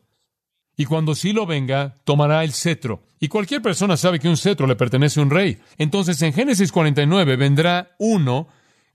Y 0.77 0.85
cuando 0.85 1.17
Silo 1.17 1.47
venga, 1.47 1.97
tomará 2.05 2.45
el 2.45 2.53
cetro. 2.53 3.03
Y 3.19 3.27
cualquier 3.27 3.61
persona 3.61 3.97
sabe 3.97 4.21
que 4.21 4.29
un 4.29 4.37
cetro 4.37 4.69
le 4.69 4.77
pertenece 4.77 5.19
a 5.19 5.25
un 5.25 5.31
rey. 5.31 5.59
Entonces 5.79 6.23
en 6.23 6.33
Génesis 6.33 6.71
49 6.71 7.35
vendrá 7.35 7.97
uno 7.99 8.47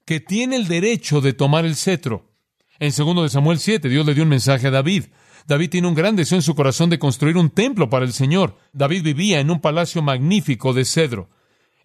que 0.06 0.22
tiene 0.22 0.56
el 0.56 0.70
derecho 0.70 1.20
de 1.20 1.34
tomar 1.34 1.66
el 1.66 1.76
cetro. 1.76 2.32
En 2.80 2.94
2 2.96 3.24
de 3.24 3.30
Samuel 3.30 3.60
7, 3.60 3.90
Dios 3.90 4.06
le 4.06 4.14
dio 4.14 4.24
un 4.24 4.30
mensaje 4.30 4.68
a 4.68 4.72
David. 4.72 5.04
David 5.48 5.70
tiene 5.70 5.88
un 5.88 5.94
gran 5.94 6.16
deseo 6.16 6.38
en 6.38 6.42
su 6.42 6.56
corazón 6.56 6.90
de 6.90 7.00
construir 7.00 7.38
un 7.38 7.50
templo 7.50 7.90
para 7.90 8.06
el 8.06 8.14
Señor. 8.14 8.58
David 8.74 9.04
vivía 9.04 9.40
en 9.40 9.52
un 9.52 9.62
palacio 9.62 10.02
magnífico 10.02 10.74
de 10.74 10.86
cedro. 10.86 11.30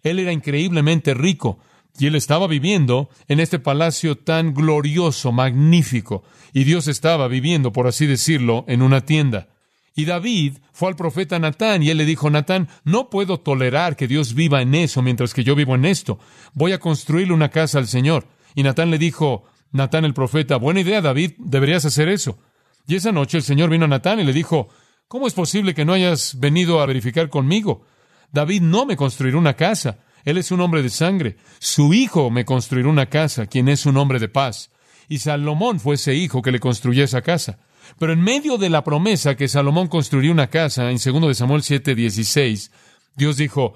Él 0.03 0.17
era 0.19 0.31
increíblemente 0.31 1.13
rico 1.13 1.59
y 1.99 2.07
él 2.07 2.15
estaba 2.15 2.47
viviendo 2.47 3.09
en 3.27 3.39
este 3.39 3.59
palacio 3.59 4.17
tan 4.17 4.53
glorioso, 4.53 5.31
magnífico. 5.31 6.23
Y 6.53 6.63
Dios 6.63 6.87
estaba 6.87 7.27
viviendo, 7.27 7.71
por 7.71 7.87
así 7.87 8.07
decirlo, 8.07 8.65
en 8.67 8.81
una 8.81 9.01
tienda. 9.01 9.49
Y 9.93 10.05
David 10.05 10.57
fue 10.71 10.89
al 10.89 10.95
profeta 10.95 11.37
Natán 11.37 11.83
y 11.83 11.89
él 11.89 11.97
le 11.97 12.05
dijo, 12.05 12.29
Natán, 12.29 12.69
no 12.83 13.09
puedo 13.09 13.39
tolerar 13.39 13.95
que 13.95 14.07
Dios 14.07 14.33
viva 14.33 14.61
en 14.61 14.73
eso 14.73 15.01
mientras 15.01 15.33
que 15.33 15.43
yo 15.43 15.53
vivo 15.53 15.75
en 15.75 15.85
esto. 15.85 16.17
Voy 16.53 16.71
a 16.71 16.79
construirle 16.79 17.33
una 17.33 17.49
casa 17.49 17.77
al 17.77 17.87
Señor. 17.87 18.27
Y 18.55 18.63
Natán 18.63 18.89
le 18.89 18.97
dijo, 18.97 19.43
Natán 19.71 20.05
el 20.05 20.13
profeta, 20.13 20.55
buena 20.55 20.79
idea, 20.79 21.01
David, 21.01 21.33
deberías 21.37 21.85
hacer 21.85 22.09
eso. 22.09 22.39
Y 22.87 22.95
esa 22.95 23.11
noche 23.11 23.37
el 23.37 23.43
Señor 23.43 23.69
vino 23.69 23.85
a 23.85 23.87
Natán 23.87 24.19
y 24.19 24.23
le 24.23 24.33
dijo, 24.33 24.69
¿cómo 25.07 25.27
es 25.27 25.33
posible 25.33 25.73
que 25.73 25.85
no 25.85 25.93
hayas 25.93 26.39
venido 26.39 26.81
a 26.81 26.85
verificar 26.85 27.29
conmigo? 27.29 27.85
David 28.31 28.61
no 28.61 28.85
me 28.85 28.95
construirá 28.95 29.37
una 29.37 29.55
casa. 29.55 29.99
Él 30.23 30.37
es 30.37 30.51
un 30.51 30.61
hombre 30.61 30.83
de 30.83 30.89
sangre. 30.89 31.37
Su 31.59 31.93
hijo 31.93 32.29
me 32.29 32.45
construirá 32.45 32.89
una 32.89 33.07
casa, 33.07 33.47
quien 33.47 33.67
es 33.67 33.85
un 33.85 33.97
hombre 33.97 34.19
de 34.19 34.29
paz. 34.29 34.71
Y 35.09 35.19
Salomón 35.19 35.79
fue 35.79 35.95
ese 35.95 36.15
hijo 36.15 36.41
que 36.41 36.51
le 36.51 36.59
construyó 36.59 37.03
esa 37.03 37.21
casa. 37.21 37.59
Pero 37.99 38.13
en 38.13 38.21
medio 38.21 38.57
de 38.57 38.69
la 38.69 38.83
promesa 38.83 39.35
que 39.35 39.47
Salomón 39.47 39.87
construiría 39.87 40.31
una 40.31 40.47
casa, 40.47 40.89
en 40.91 40.97
2 40.97 41.27
de 41.27 41.33
Samuel 41.33 41.63
7, 41.63 41.95
16, 41.95 42.71
Dios 43.15 43.37
dijo, 43.37 43.75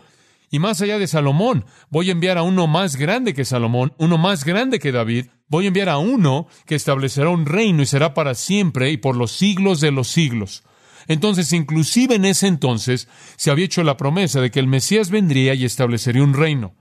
y 0.50 0.60
más 0.60 0.82
allá 0.82 1.00
de 1.00 1.08
Salomón, 1.08 1.66
voy 1.90 2.10
a 2.10 2.14
enviar 2.14 2.38
a 2.38 2.44
uno 2.44 2.68
más 2.68 2.96
grande 2.96 3.34
que 3.34 3.46
Salomón, 3.46 3.94
uno 3.98 4.18
más 4.18 4.46
grande 4.46 4.80
que 4.80 4.92
David, 4.92 5.28
voy 5.48 5.66
a 5.66 5.68
enviar 5.68 5.90
a 5.90 5.98
uno 5.98 6.48
que 6.66 6.76
establecerá 6.76 7.30
un 7.30 7.46
reino 7.46 7.82
y 7.82 7.86
será 7.86 8.14
para 8.14 8.36
siempre 8.36 8.92
y 8.92 8.98
por 8.98 9.16
los 9.16 9.32
siglos 9.32 9.80
de 9.80 9.92
los 9.92 10.08
siglos. 10.08 10.64
Entonces, 11.08 11.54
inclusive 11.54 12.16
en 12.16 12.26
ese 12.26 12.48
entonces, 12.48 13.08
se 13.36 13.52
había 13.52 13.66
hecho 13.66 13.84
la 13.84 13.98
promesa 13.98 14.42
de 14.42 14.52
que 14.52 14.60
el 14.60 14.68
Mesías 14.68 15.10
vendría 15.10 15.54
y 15.54 15.66
establecería 15.66 16.24
un 16.24 16.34
reino. 16.34 16.76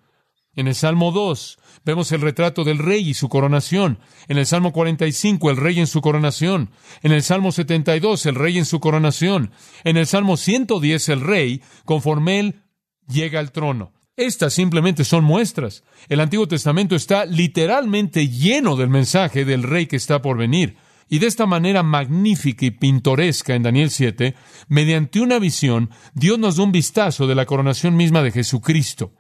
En 0.57 0.69
el 0.69 0.75
Salmo 0.75 1.11
2 1.11 1.59
vemos 1.85 2.13
el 2.13 2.21
retrato 2.21 2.65
del 2.65 2.79
rey 2.79 3.09
y 3.09 3.15
su 3.15 3.29
coronación. 3.29 3.99
En 4.29 4.39
el 4.39 4.47
Salmo 4.47 4.73
45 4.73 5.51
el 5.51 5.57
rey 5.57 5.81
en 5.81 5.87
su 5.87 6.01
coronación. 6.01 6.71
En 7.03 7.13
el 7.13 7.23
Salmo 7.23 7.51
72 7.51 8.27
el 8.27 8.35
rey 8.37 8.59
en 8.59 8.65
su 8.65 8.79
coronación. 8.81 9.51
En 9.83 9.97
el 9.97 10.07
Salmo 10.07 10.37
110 10.37 11.09
el 11.09 11.21
rey 11.21 11.63
conforme 11.85 12.39
él 12.39 12.63
llega 13.09 13.41
al 13.41 13.51
trono. 13.51 13.94
Estas 14.17 14.55
simplemente 14.55 15.05
son 15.05 15.25
muestras. 15.25 15.83
El 16.09 16.21
Antiguo 16.21 16.47
Testamento 16.47 16.95
está 16.95 17.25
literalmente 17.27 18.29
lleno 18.29 18.77
del 18.77 18.89
mensaje 18.89 19.45
del 19.45 19.65
rey 19.65 19.87
que 19.87 19.97
está 19.97 20.23
por 20.23 20.39
venir. 20.39 20.77
Y 21.09 21.19
de 21.19 21.27
esta 21.27 21.47
manera 21.47 21.83
magnífica 21.83 22.65
y 22.65 22.71
pintoresca 22.71 23.55
en 23.55 23.65
Daniel 23.65 23.91
7, 23.91 24.35
mediante 24.69 25.21
una 25.21 25.39
visión, 25.39 25.91
Dios 26.15 26.39
nos 26.39 26.57
da 26.57 26.63
un 26.63 26.73
vistazo 26.73 27.27
de 27.27 27.35
la 27.35 27.45
coronación 27.45 27.97
misma 27.97 28.23
de 28.23 28.31
Jesucristo. 28.31 29.13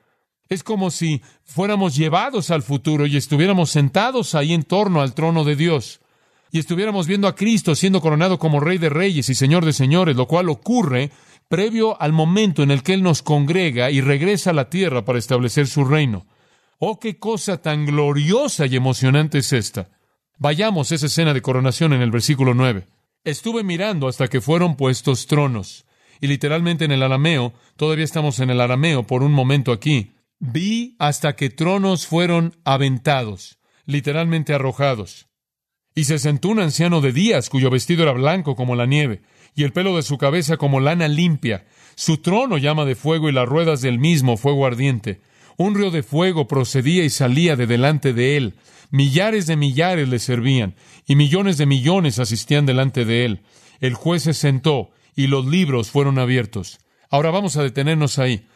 Es 0.48 0.62
como 0.62 0.90
si 0.90 1.22
fuéramos 1.42 1.96
llevados 1.96 2.50
al 2.50 2.62
futuro 2.62 3.06
y 3.06 3.16
estuviéramos 3.16 3.70
sentados 3.70 4.34
ahí 4.34 4.54
en 4.54 4.62
torno 4.62 5.02
al 5.02 5.14
trono 5.14 5.44
de 5.44 5.56
Dios 5.56 6.00
y 6.54 6.60
estuviéramos 6.60 7.08
viendo 7.08 7.26
a 7.26 7.34
Cristo 7.34 7.74
siendo 7.74 8.00
coronado 8.00 8.38
como 8.38 8.60
Rey 8.60 8.78
de 8.78 8.88
Reyes 8.88 9.28
y 9.28 9.34
Señor 9.34 9.64
de 9.64 9.72
Señores, 9.72 10.14
lo 10.14 10.28
cual 10.28 10.48
ocurre 10.48 11.10
previo 11.48 12.00
al 12.00 12.12
momento 12.12 12.62
en 12.62 12.70
el 12.70 12.82
que 12.82 12.94
Él 12.94 13.02
nos 13.02 13.22
congrega 13.22 13.90
y 13.90 14.00
regresa 14.00 14.50
a 14.50 14.54
la 14.54 14.70
tierra 14.70 15.04
para 15.04 15.18
establecer 15.18 15.66
su 15.66 15.84
reino. 15.84 16.26
Oh, 16.78 16.98
qué 16.98 17.18
cosa 17.18 17.62
tan 17.62 17.86
gloriosa 17.86 18.66
y 18.66 18.76
emocionante 18.76 19.38
es 19.38 19.52
esta. 19.52 19.90
Vayamos 20.38 20.90
a 20.90 20.96
esa 20.96 21.06
escena 21.06 21.32
de 21.32 21.42
coronación 21.42 21.92
en 21.92 22.02
el 22.02 22.10
versículo 22.10 22.54
9. 22.54 22.86
Estuve 23.24 23.62
mirando 23.62 24.08
hasta 24.08 24.28
que 24.28 24.40
fueron 24.40 24.76
puestos 24.76 25.26
tronos. 25.26 25.86
Y 26.20 26.26
literalmente 26.26 26.84
en 26.84 26.92
el 26.92 27.02
arameo, 27.02 27.54
todavía 27.76 28.04
estamos 28.04 28.38
en 28.40 28.50
el 28.50 28.60
arameo 28.60 29.06
por 29.06 29.22
un 29.22 29.32
momento 29.32 29.72
aquí, 29.72 30.12
vi 30.38 30.96
hasta 30.98 31.36
que 31.36 31.50
tronos 31.50 32.06
fueron 32.06 32.56
aventados, 32.64 33.58
literalmente 33.86 34.54
arrojados. 34.54 35.26
Y 35.94 36.04
se 36.04 36.18
sentó 36.18 36.48
un 36.48 36.58
anciano 36.58 37.00
de 37.00 37.12
días 37.12 37.48
cuyo 37.48 37.70
vestido 37.70 38.02
era 38.02 38.12
blanco 38.12 38.56
como 38.56 38.74
la 38.74 38.86
nieve, 38.86 39.22
y 39.54 39.62
el 39.62 39.72
pelo 39.72 39.96
de 39.96 40.02
su 40.02 40.18
cabeza 40.18 40.56
como 40.56 40.80
lana 40.80 41.06
limpia. 41.06 41.66
Su 41.94 42.18
trono 42.18 42.58
llama 42.58 42.84
de 42.84 42.96
fuego 42.96 43.28
y 43.28 43.32
las 43.32 43.48
ruedas 43.48 43.80
del 43.80 43.98
mismo 43.98 44.36
fuego 44.36 44.66
ardiente. 44.66 45.20
Un 45.56 45.76
río 45.76 45.92
de 45.92 46.02
fuego 46.02 46.48
procedía 46.48 47.04
y 47.04 47.10
salía 47.10 47.54
de 47.54 47.68
delante 47.68 48.12
de 48.12 48.36
él. 48.36 48.54
Millares 48.90 49.46
de 49.46 49.56
millares 49.56 50.08
le 50.08 50.18
servían, 50.18 50.74
y 51.06 51.14
millones 51.14 51.58
de 51.58 51.66
millones 51.66 52.18
asistían 52.18 52.66
delante 52.66 53.04
de 53.04 53.24
él. 53.24 53.42
El 53.80 53.94
juez 53.94 54.24
se 54.24 54.34
sentó, 54.34 54.90
y 55.14 55.28
los 55.28 55.46
libros 55.46 55.90
fueron 55.90 56.18
abiertos. 56.18 56.80
Ahora 57.08 57.30
vamos 57.30 57.56
a 57.56 57.62
detenernos 57.62 58.18
ahí. 58.18 58.48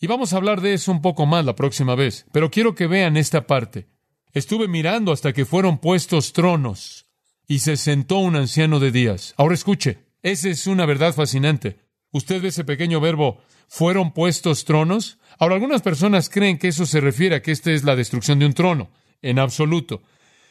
Y 0.00 0.06
vamos 0.06 0.32
a 0.32 0.36
hablar 0.36 0.60
de 0.62 0.74
eso 0.74 0.92
un 0.92 1.02
poco 1.02 1.26
más 1.26 1.44
la 1.44 1.56
próxima 1.56 1.94
vez. 1.94 2.26
Pero 2.32 2.50
quiero 2.50 2.74
que 2.74 2.86
vean 2.86 3.16
esta 3.16 3.46
parte. 3.46 3.86
Estuve 4.36 4.68
mirando 4.68 5.12
hasta 5.12 5.32
que 5.32 5.46
fueron 5.46 5.78
puestos 5.78 6.34
tronos, 6.34 7.06
y 7.48 7.60
se 7.60 7.78
sentó 7.78 8.18
un 8.18 8.36
anciano 8.36 8.80
de 8.80 8.90
días. 8.90 9.32
Ahora 9.38 9.54
escuche. 9.54 10.00
Esa 10.22 10.50
es 10.50 10.66
una 10.66 10.84
verdad 10.84 11.14
fascinante. 11.14 11.78
Usted 12.10 12.42
ve 12.42 12.48
ese 12.48 12.62
pequeño 12.62 13.00
verbo, 13.00 13.40
fueron 13.66 14.12
puestos 14.12 14.66
tronos. 14.66 15.16
Ahora, 15.38 15.54
algunas 15.54 15.80
personas 15.80 16.28
creen 16.28 16.58
que 16.58 16.68
eso 16.68 16.84
se 16.84 17.00
refiere 17.00 17.36
a 17.36 17.40
que 17.40 17.50
esta 17.50 17.70
es 17.70 17.82
la 17.82 17.96
destrucción 17.96 18.38
de 18.38 18.44
un 18.44 18.52
trono. 18.52 18.90
En 19.22 19.38
absoluto. 19.38 20.02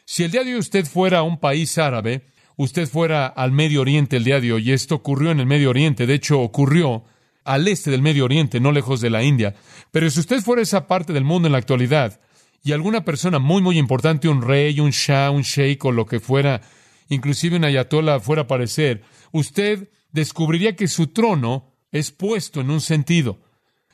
Si 0.04 0.24
el 0.24 0.32
día 0.32 0.44
de 0.44 0.56
hoy 0.56 0.60
usted 0.62 0.88
fuera 0.88 1.20
a 1.20 1.24
un 1.24 1.40
país 1.40 1.78
árabe, 1.78 2.26
usted 2.58 2.90
fuera 2.90 3.28
al 3.28 3.52
Medio 3.52 3.82
Oriente 3.82 4.18
el 4.18 4.24
día 4.24 4.42
de 4.42 4.52
hoy, 4.52 4.68
y 4.68 4.72
esto 4.72 4.96
ocurrió 4.96 5.30
en 5.30 5.42
el 5.42 5.46
Medio 5.46 5.70
Oriente, 5.70 6.08
de 6.08 6.16
hecho 6.16 6.42
ocurrió 6.42 7.04
al 7.44 7.68
este 7.68 7.92
del 7.92 8.02
Medio 8.02 8.26
Oriente, 8.26 8.60
no 8.60 8.72
lejos 8.72 9.00
de 9.00 9.12
la 9.12 9.22
India, 9.22 9.54
pero 9.92 10.10
si 10.10 10.22
usted 10.22 10.42
fuera 10.42 10.62
a 10.62 10.64
esa 10.64 10.88
parte 10.88 11.14
del 11.14 11.24
mundo 11.24 11.48
en 11.48 11.52
la 11.52 11.60
actualidad, 11.60 12.20
y 12.66 12.72
alguna 12.72 13.06
persona 13.06 13.38
muy, 13.38 13.62
muy 13.62 13.78
importante, 13.78 14.28
un 14.28 14.42
rey, 14.42 14.80
un 14.80 14.90
shah, 14.90 15.30
un 15.30 15.44
sheikh 15.44 15.86
o 15.86 15.92
lo 15.92 16.08
que 16.08 16.20
fuera, 16.20 16.62
inclusive 17.10 17.58
un 17.58 17.64
ayatollah 17.64 18.20
fuera 18.20 18.42
a 18.42 18.46
aparecer, 18.46 19.04
usted 19.32 19.92
descubriría 20.12 20.76
que 20.76 20.88
su 20.88 21.08
trono 21.08 21.76
es 21.92 22.10
puesto 22.10 22.62
en 22.62 22.72
un 22.72 22.82
sentido. 22.82 23.40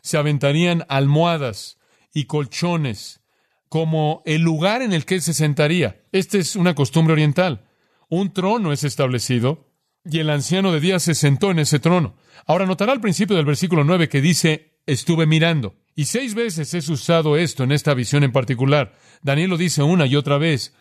Se 0.01 0.17
aventarían 0.17 0.85
almohadas 0.87 1.79
y 2.13 2.27
colchones 2.27 3.19
como 3.67 4.23
el 4.25 4.41
lugar 4.41 4.81
en 4.81 4.93
el 4.93 5.03
que 5.03 5.15
él 5.15 5.21
se 5.21 5.33
sentaría. 5.33 6.01
Esta 6.13 6.37
es 6.37 6.55
una 6.55 6.73
costumbre 6.73 7.11
oriental. 7.11 7.67
Un 8.07 8.31
trono 8.31 8.71
es 8.71 8.85
establecido 8.85 9.67
y 10.05 10.19
el 10.19 10.29
anciano 10.29 10.71
de 10.71 10.79
días 10.79 11.03
se 11.03 11.13
sentó 11.13 11.51
en 11.51 11.59
ese 11.59 11.79
trono. 11.79 12.15
Ahora 12.47 12.65
notará 12.65 12.93
al 12.93 13.01
principio 13.01 13.35
del 13.35 13.45
versículo 13.45 13.83
9 13.83 14.07
que 14.07 14.21
dice, 14.21 14.79
estuve 14.85 15.25
mirando. 15.25 15.75
Y 15.95 16.05
seis 16.05 16.33
veces 16.33 16.73
es 16.73 16.89
usado 16.89 17.37
esto 17.37 17.63
en 17.63 17.71
esta 17.71 17.93
visión 17.93 18.23
en 18.23 18.31
particular. 18.31 18.93
Daniel 19.21 19.51
lo 19.51 19.57
dice 19.57 19.83
una 19.83 20.05
y 20.05 20.15
otra 20.15 20.37
vez. 20.37 20.73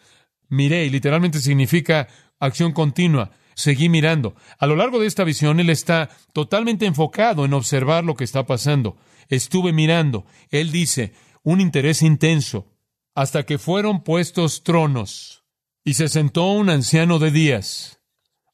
Miré, 0.48 0.84
y 0.84 0.90
literalmente 0.90 1.40
significa 1.40 2.08
acción 2.38 2.72
continua 2.72 3.32
seguí 3.60 3.88
mirando. 3.88 4.34
A 4.58 4.66
lo 4.66 4.76
largo 4.76 4.98
de 4.98 5.06
esta 5.06 5.24
visión, 5.24 5.60
él 5.60 5.70
está 5.70 6.10
totalmente 6.32 6.86
enfocado 6.86 7.44
en 7.44 7.54
observar 7.54 8.04
lo 8.04 8.14
que 8.14 8.24
está 8.24 8.46
pasando. 8.46 8.96
Estuve 9.28 9.72
mirando. 9.72 10.24
Él 10.50 10.72
dice, 10.72 11.12
un 11.42 11.60
interés 11.60 12.02
intenso, 12.02 12.66
hasta 13.14 13.44
que 13.44 13.58
fueron 13.58 14.02
puestos 14.02 14.64
tronos, 14.64 15.44
y 15.84 15.94
se 15.94 16.08
sentó 16.08 16.50
un 16.52 16.70
anciano 16.70 17.18
de 17.18 17.30
días. 17.30 18.00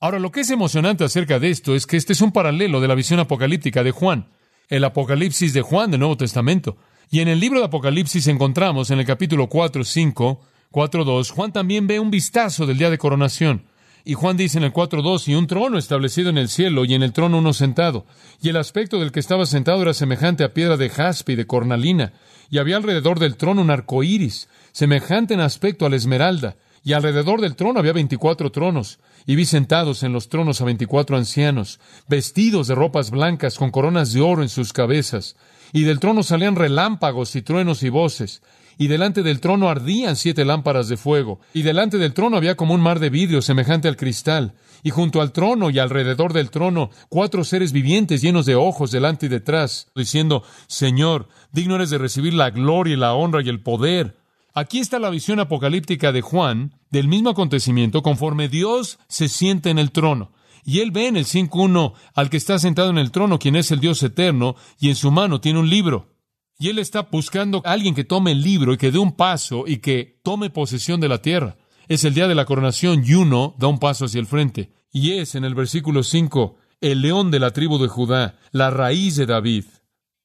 Ahora, 0.00 0.18
lo 0.18 0.30
que 0.30 0.40
es 0.40 0.50
emocionante 0.50 1.04
acerca 1.04 1.38
de 1.38 1.50
esto 1.50 1.74
es 1.74 1.86
que 1.86 1.96
este 1.96 2.12
es 2.12 2.20
un 2.20 2.32
paralelo 2.32 2.80
de 2.80 2.88
la 2.88 2.94
visión 2.94 3.18
apocalíptica 3.18 3.82
de 3.82 3.92
Juan, 3.92 4.28
el 4.68 4.84
Apocalipsis 4.84 5.52
de 5.52 5.62
Juan 5.62 5.90
del 5.90 6.00
Nuevo 6.00 6.16
Testamento. 6.16 6.76
Y 7.10 7.20
en 7.20 7.28
el 7.28 7.38
libro 7.38 7.60
de 7.60 7.66
Apocalipsis 7.66 8.26
encontramos 8.26 8.90
en 8.90 8.98
el 8.98 9.06
capítulo 9.06 9.48
4, 9.48 9.84
5, 9.84 10.40
4, 10.70 11.04
2, 11.04 11.30
Juan 11.30 11.52
también 11.52 11.86
ve 11.86 12.00
un 12.00 12.10
vistazo 12.10 12.66
del 12.66 12.78
día 12.78 12.90
de 12.90 12.98
coronación. 12.98 13.64
Y 14.04 14.14
Juan 14.14 14.36
dice 14.36 14.58
en 14.58 14.64
el 14.64 14.72
4.2, 14.72 15.26
y 15.28 15.34
un 15.34 15.48
trono 15.48 15.78
establecido 15.78 16.30
en 16.30 16.38
el 16.38 16.48
cielo, 16.48 16.84
y 16.84 16.94
en 16.94 17.02
el 17.02 17.12
trono 17.12 17.38
uno 17.38 17.52
sentado. 17.52 18.06
Y 18.40 18.48
el 18.48 18.56
aspecto 18.56 19.00
del 19.00 19.10
que 19.10 19.18
estaba 19.18 19.46
sentado 19.46 19.82
era 19.82 19.94
semejante 19.94 20.44
a 20.44 20.54
piedra 20.54 20.76
de 20.76 20.90
jaspe 20.90 21.32
y 21.32 21.36
de 21.36 21.46
cornalina, 21.46 22.12
y 22.48 22.58
había 22.58 22.76
alrededor 22.76 23.18
del 23.18 23.36
trono 23.36 23.62
un 23.62 23.70
arco 23.70 24.04
iris, 24.04 24.48
semejante 24.70 25.34
en 25.34 25.40
aspecto 25.40 25.86
a 25.86 25.90
la 25.90 25.96
esmeralda, 25.96 26.56
Y 26.84 26.92
alrededor 26.92 27.40
del 27.40 27.56
trono 27.56 27.80
había 27.80 27.92
veinticuatro 27.92 28.52
tronos, 28.52 29.00
y 29.26 29.34
vi 29.34 29.44
sentados 29.44 30.02
en 30.02 30.12
los 30.12 30.28
tronos 30.28 30.60
a 30.60 30.64
veinticuatro 30.64 31.16
ancianos, 31.16 31.80
vestidos 32.08 32.68
de 32.68 32.76
ropas 32.76 33.10
blancas, 33.10 33.58
con 33.58 33.70
coronas 33.70 34.12
de 34.12 34.20
oro 34.20 34.42
en 34.42 34.48
sus 34.48 34.72
cabezas. 34.72 35.36
Y 35.72 35.82
del 35.82 35.98
trono 35.98 36.22
salían 36.22 36.54
relámpagos 36.54 37.34
y 37.34 37.42
truenos 37.42 37.82
y 37.82 37.88
voces. 37.88 38.42
Y 38.78 38.88
delante 38.88 39.22
del 39.22 39.40
trono 39.40 39.68
ardían 39.68 40.16
siete 40.16 40.44
lámparas 40.44 40.88
de 40.88 40.96
fuego. 40.96 41.40
Y 41.54 41.62
delante 41.62 41.98
del 41.98 42.14
trono 42.14 42.36
había 42.36 42.56
como 42.56 42.74
un 42.74 42.80
mar 42.80 43.00
de 43.00 43.10
vidrio 43.10 43.42
semejante 43.42 43.88
al 43.88 43.96
cristal. 43.96 44.54
Y 44.82 44.90
junto 44.90 45.20
al 45.20 45.32
trono 45.32 45.70
y 45.70 45.78
alrededor 45.78 46.32
del 46.32 46.50
trono 46.50 46.90
cuatro 47.08 47.42
seres 47.42 47.72
vivientes 47.72 48.22
llenos 48.22 48.46
de 48.46 48.54
ojos 48.54 48.92
delante 48.92 49.26
y 49.26 49.28
detrás, 49.28 49.88
diciendo, 49.96 50.44
Señor, 50.68 51.28
digno 51.50 51.76
eres 51.76 51.90
de 51.90 51.98
recibir 51.98 52.34
la 52.34 52.50
gloria 52.50 52.94
y 52.94 52.98
la 52.98 53.14
honra 53.14 53.42
y 53.42 53.48
el 53.48 53.60
poder 53.60 54.14
Aquí 54.58 54.78
está 54.78 54.98
la 54.98 55.10
visión 55.10 55.38
apocalíptica 55.38 56.12
de 56.12 56.22
Juan 56.22 56.80
del 56.90 57.08
mismo 57.08 57.28
acontecimiento 57.28 58.02
conforme 58.02 58.48
Dios 58.48 58.98
se 59.06 59.28
siente 59.28 59.68
en 59.68 59.78
el 59.78 59.92
trono. 59.92 60.32
Y 60.64 60.80
él 60.80 60.92
ve 60.92 61.08
en 61.08 61.18
el 61.18 61.26
5.1 61.26 61.92
al 62.14 62.30
que 62.30 62.38
está 62.38 62.58
sentado 62.58 62.88
en 62.88 62.96
el 62.96 63.10
trono, 63.10 63.38
quien 63.38 63.54
es 63.54 63.70
el 63.70 63.80
Dios 63.80 64.02
eterno, 64.02 64.56
y 64.80 64.88
en 64.88 64.94
su 64.94 65.10
mano 65.10 65.42
tiene 65.42 65.58
un 65.58 65.68
libro. 65.68 66.16
Y 66.58 66.70
él 66.70 66.78
está 66.78 67.02
buscando 67.02 67.60
a 67.66 67.72
alguien 67.72 67.94
que 67.94 68.04
tome 68.04 68.32
el 68.32 68.40
libro 68.40 68.72
y 68.72 68.78
que 68.78 68.90
dé 68.90 68.98
un 68.98 69.12
paso 69.12 69.64
y 69.66 69.76
que 69.76 70.22
tome 70.22 70.48
posesión 70.48 71.02
de 71.02 71.10
la 71.10 71.20
tierra. 71.20 71.58
Es 71.86 72.04
el 72.04 72.14
día 72.14 72.26
de 72.26 72.34
la 72.34 72.46
coronación 72.46 73.02
y 73.04 73.12
uno 73.12 73.54
da 73.58 73.66
un 73.66 73.78
paso 73.78 74.06
hacia 74.06 74.20
el 74.20 74.26
frente. 74.26 74.72
Y 74.90 75.18
es 75.18 75.34
en 75.34 75.44
el 75.44 75.54
versículo 75.54 76.02
5, 76.02 76.56
el 76.80 77.02
león 77.02 77.30
de 77.30 77.40
la 77.40 77.50
tribu 77.50 77.76
de 77.76 77.88
Judá, 77.88 78.38
la 78.52 78.70
raíz 78.70 79.16
de 79.16 79.26
David. 79.26 79.66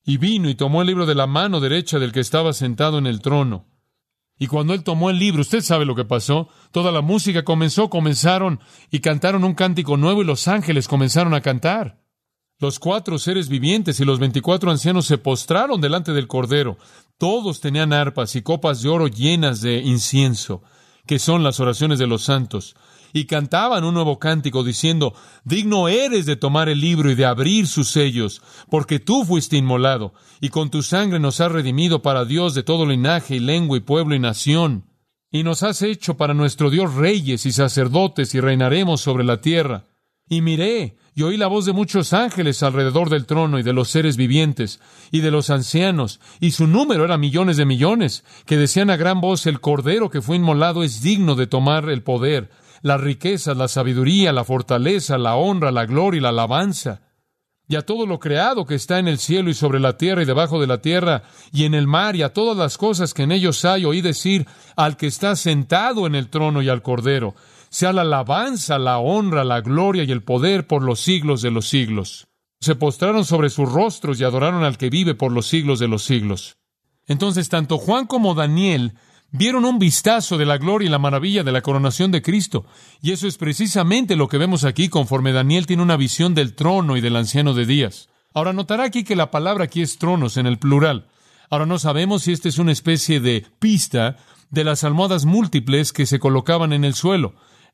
Y 0.06 0.16
vino 0.16 0.50
y 0.50 0.56
tomó 0.56 0.84
el 0.84 0.88
libro 0.88 1.06
de 1.06 1.16
la 1.16 1.28
mano 1.28 1.60
derecha 1.60 2.00
del 2.00 2.14
que 2.14 2.22
estaba 2.22 2.54
sentado 2.54 2.98
en 2.98 3.08
el 3.08 3.20
trono. 3.20 3.71
Y 4.42 4.48
cuando 4.48 4.74
él 4.74 4.84
tomó 4.84 5.12
el 5.12 5.20
libro, 5.20 5.42
usted 5.42 5.62
sabe 5.62 5.86
lo 5.86 5.94
que 5.94 6.04
pasó. 6.04 6.50
Toda 6.72 6.92
la 6.92 7.02
música 7.02 7.44
comenzó, 7.44 7.92
comenzaron 7.92 8.60
y 8.90 8.98
cantaron 8.98 9.44
un 9.44 9.54
cántico 9.54 9.98
nuevo 9.98 10.24
y 10.24 10.26
los 10.26 10.48
ángeles 10.48 10.88
comenzaron 10.88 11.36
a 11.36 11.42
cantar. 11.42 12.02
Los 12.58 12.80
cuatro 12.80 13.20
seres 13.20 13.50
vivientes 13.50 14.00
y 14.00 14.04
los 14.04 14.18
veinticuatro 14.18 14.72
ancianos 14.72 15.06
se 15.06 15.20
postraron 15.20 15.80
delante 15.80 16.12
del 16.12 16.28
Cordero. 16.28 16.80
Todos 17.20 17.62
tenían 17.62 17.94
arpas 17.94 18.36
y 18.36 18.42
copas 18.42 18.82
de 18.82 18.90
oro 18.90 19.06
llenas 19.06 19.62
de 19.62 19.78
incienso, 19.78 20.64
que 21.06 21.20
son 21.20 21.44
las 21.44 21.60
oraciones 21.60 22.00
de 22.00 22.08
los 22.08 22.24
santos 22.24 22.76
y 23.14 23.26
cantaban 23.26 23.84
un 23.84 23.94
nuevo 23.94 24.20
cántico 24.20 24.64
diciendo, 24.64 25.14
digno 25.44 25.88
eres 25.88 26.26
de 26.26 26.36
tomar 26.36 26.70
el 26.70 26.80
libro 26.80 27.12
y 27.12 27.16
de 27.16 27.26
abrir 27.26 27.68
sus 27.68 27.90
sellos, 27.90 28.42
porque 28.70 29.00
tú 29.00 29.26
fuiste 29.26 29.58
inmolado, 29.58 30.14
y 30.40 30.50
con 30.50 30.70
tu 30.70 30.84
sangre 30.84 31.20
nos 31.20 31.42
has 31.42 31.52
redimido 31.52 32.02
para 32.02 32.26
Dios 32.26 32.54
de 32.54 32.64
todo 32.64 32.86
linaje 32.86 33.36
y 33.36 33.40
lengua 33.40 33.78
y 33.78 33.82
pueblo 33.82 34.16
y 34.16 34.20
nación, 34.20 34.86
y 35.32 35.44
nos 35.44 35.64
has 35.64 35.82
hecho 35.82 36.18
para 36.18 36.34
nuestro 36.34 36.70
Dios 36.70 36.94
reyes 36.96 37.46
y 37.46 37.52
sacerdotes 37.52 38.36
y 38.36 38.42
reinaremos 38.42 39.02
sobre 39.02 39.24
la 39.24 39.40
tierra. 39.40 39.86
Y 40.28 40.42
miré, 40.42 40.96
y 41.14 41.24
oí 41.24 41.36
la 41.36 41.48
voz 41.48 41.66
de 41.66 41.74
muchos 41.74 42.14
ángeles 42.14 42.64
alrededor 42.64 43.10
del 43.10 43.26
trono 43.26 43.60
y 43.60 43.64
de 43.64 43.74
los 43.74 43.90
seres 43.90 44.16
vivientes 44.16 44.80
y 45.12 45.20
de 45.20 45.32
los 45.32 45.50
ancianos, 45.50 46.22
y 46.40 46.52
su 46.52 46.68
número 46.68 47.04
era 47.04 47.18
millones 47.18 47.58
de 47.58 47.66
millones, 47.66 48.24
que 48.46 48.56
decían 48.56 48.90
a 48.90 48.96
gran 48.96 49.20
voz, 49.20 49.46
el 49.46 49.60
Cordero 49.60 50.10
que 50.10 50.22
fue 50.22 50.38
inmolado 50.38 50.84
es 50.84 51.02
digno 51.02 51.36
de 51.36 51.48
tomar 51.48 51.90
el 51.90 52.02
poder, 52.02 52.50
las 52.82 53.02
riquezas, 53.02 53.56
la 53.58 53.68
sabiduría, 53.68 54.34
la 54.34 54.44
fortaleza, 54.44 55.18
la 55.18 55.36
honra, 55.36 55.72
la 55.72 55.86
gloria 55.86 56.18
y 56.18 56.22
la 56.22 56.30
alabanza. 56.30 57.02
Y 57.68 57.76
a 57.76 57.86
todo 57.86 58.06
lo 58.06 58.20
creado 58.20 58.66
que 58.66 58.76
está 58.76 59.00
en 59.00 59.08
el 59.08 59.18
cielo 59.18 59.50
y 59.50 59.54
sobre 59.54 59.80
la 59.80 59.98
tierra 59.98 60.24
y 60.24 60.26
debajo 60.26 60.60
de 60.60 60.68
la 60.68 60.82
tierra 60.82 61.24
y 61.54 61.64
en 61.64 61.74
el 61.74 61.88
mar 61.88 62.16
y 62.16 62.22
a 62.22 62.34
todas 62.34 62.58
las 62.58 62.78
cosas 62.78 63.14
que 63.14 63.24
en 63.24 63.32
ellos 63.32 63.64
hay, 63.64 63.86
oí 63.86 64.02
decir 64.02 64.46
al 64.76 64.98
que 64.98 65.08
está 65.08 65.36
sentado 65.36 66.06
en 66.06 66.16
el 66.16 66.30
trono 66.30 66.62
y 66.62 66.68
al 66.68 66.82
cordero, 66.82 67.34
sea 67.70 67.94
la 67.94 68.02
alabanza, 68.02 68.78
la 68.78 68.98
honra, 68.98 69.46
la 69.46 69.62
gloria 69.62 70.04
y 70.04 70.12
el 70.12 70.22
poder 70.22 70.68
por 70.68 70.84
los 70.84 71.00
siglos 71.00 71.42
de 71.42 71.52
los 71.52 71.70
siglos. 71.70 72.28
Se 72.60 72.76
postraron 72.76 73.24
sobre 73.24 73.50
sus 73.50 73.72
rostros 73.72 74.20
y 74.20 74.26
adoraron 74.26 74.66
al 74.66 74.78
que 74.78 74.90
vive 74.90 75.16
por 75.16 75.32
los 75.32 75.48
siglos 75.48 75.80
de 75.80 75.88
los 75.88 76.04
siglos. 76.04 76.58
Entonces 77.08 77.48
tanto 77.48 77.78
Juan 77.78 78.06
como 78.06 78.36
Daniel 78.36 78.94
vieron 79.32 79.66
un 79.66 79.80
vistazo 79.80 80.38
de 80.38 80.46
la 80.46 80.58
gloria 80.58 80.88
y 80.88 80.90
la 80.90 81.00
maravilla 81.00 81.44
de 81.44 81.52
la 81.52 81.62
coronación 81.62 82.12
de 82.12 82.22
Cristo. 82.22 82.66
Y 83.02 83.12
eso 83.12 83.28
es 83.28 83.38
precisamente 83.38 84.16
lo 84.16 84.28
que 84.28 84.38
vemos 84.38 84.64
aquí 84.64 84.90
conforme 84.90 85.32
Daniel 85.32 85.66
tiene 85.66 85.84
una 85.84 85.98
visión 85.98 86.36
del 86.36 86.54
trono 86.54 86.98
y 86.98 87.02
del 87.02 87.16
anciano 87.16 87.54
de 87.54 87.66
días. 87.66 88.10
Ahora 88.34 88.54
notará 88.54 88.84
aquí 88.86 89.04
que 89.04 89.16
la 89.16 89.32
palabra 89.32 89.66
aquí 89.66 89.82
es 89.82 89.98
tronos 89.98 90.38
en 90.38 90.48
el 90.48 90.58
plural. 90.58 91.08
Ahora 91.50 91.66
no 91.66 91.80
sabemos 91.80 92.24
si 92.24 92.32
esta 92.32 92.48
es 92.48 92.60
una 92.60 92.72
especie 92.72 93.20
de 93.20 93.46
pista 93.60 94.18
de 94.52 94.64
las 94.64 94.84
almohadas 94.84 95.26
múltiples 95.26 95.92
que 95.92 96.06
se 96.06 96.20
colocaban 96.20 96.74
en 96.74 96.86
el 96.86 96.94
suelo. 96.94 97.34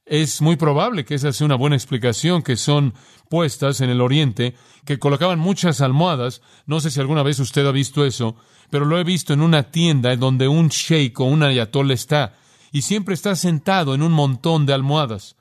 Es 0.09 0.41
muy 0.41 0.55
probable 0.55 1.03
que 1.03 1.15
esa 1.15 1.33
sea 1.33 1.43
una 1.43 1.55
buena 1.55 1.75
explicación, 1.75 2.41
que 2.41 2.55
son 2.55 2.93
puestas 3.29 3.81
en 3.81 3.89
el 3.89 3.99
oriente, 3.99 4.55
que 4.85 4.99
colocaban 4.99 5.37
muchas 5.37 5.81
almohadas. 5.81 6.41
No 6.65 6.79
sé 6.79 6.91
si 6.91 7.01
alguna 7.01 7.23
vez 7.23 7.39
usted 7.39 7.65
ha 7.65 7.73
visto 7.73 8.05
eso, 8.05 8.37
pero 8.69 8.85
lo 8.85 8.97
he 8.97 9.03
visto 9.03 9.33
en 9.33 9.41
una 9.41 9.63
tienda 9.63 10.13
en 10.13 10.21
donde 10.21 10.47
un 10.47 10.69
sheik 10.69 11.19
o 11.19 11.25
un 11.25 11.43
ayatol 11.43 11.91
está, 11.91 12.35
y 12.71 12.83
siempre 12.83 13.15
está 13.15 13.35
sentado 13.35 13.93
en 13.95 14.01
un 14.01 14.13
montón 14.13 14.65
de 14.65 14.73
almohadas. 14.73 15.35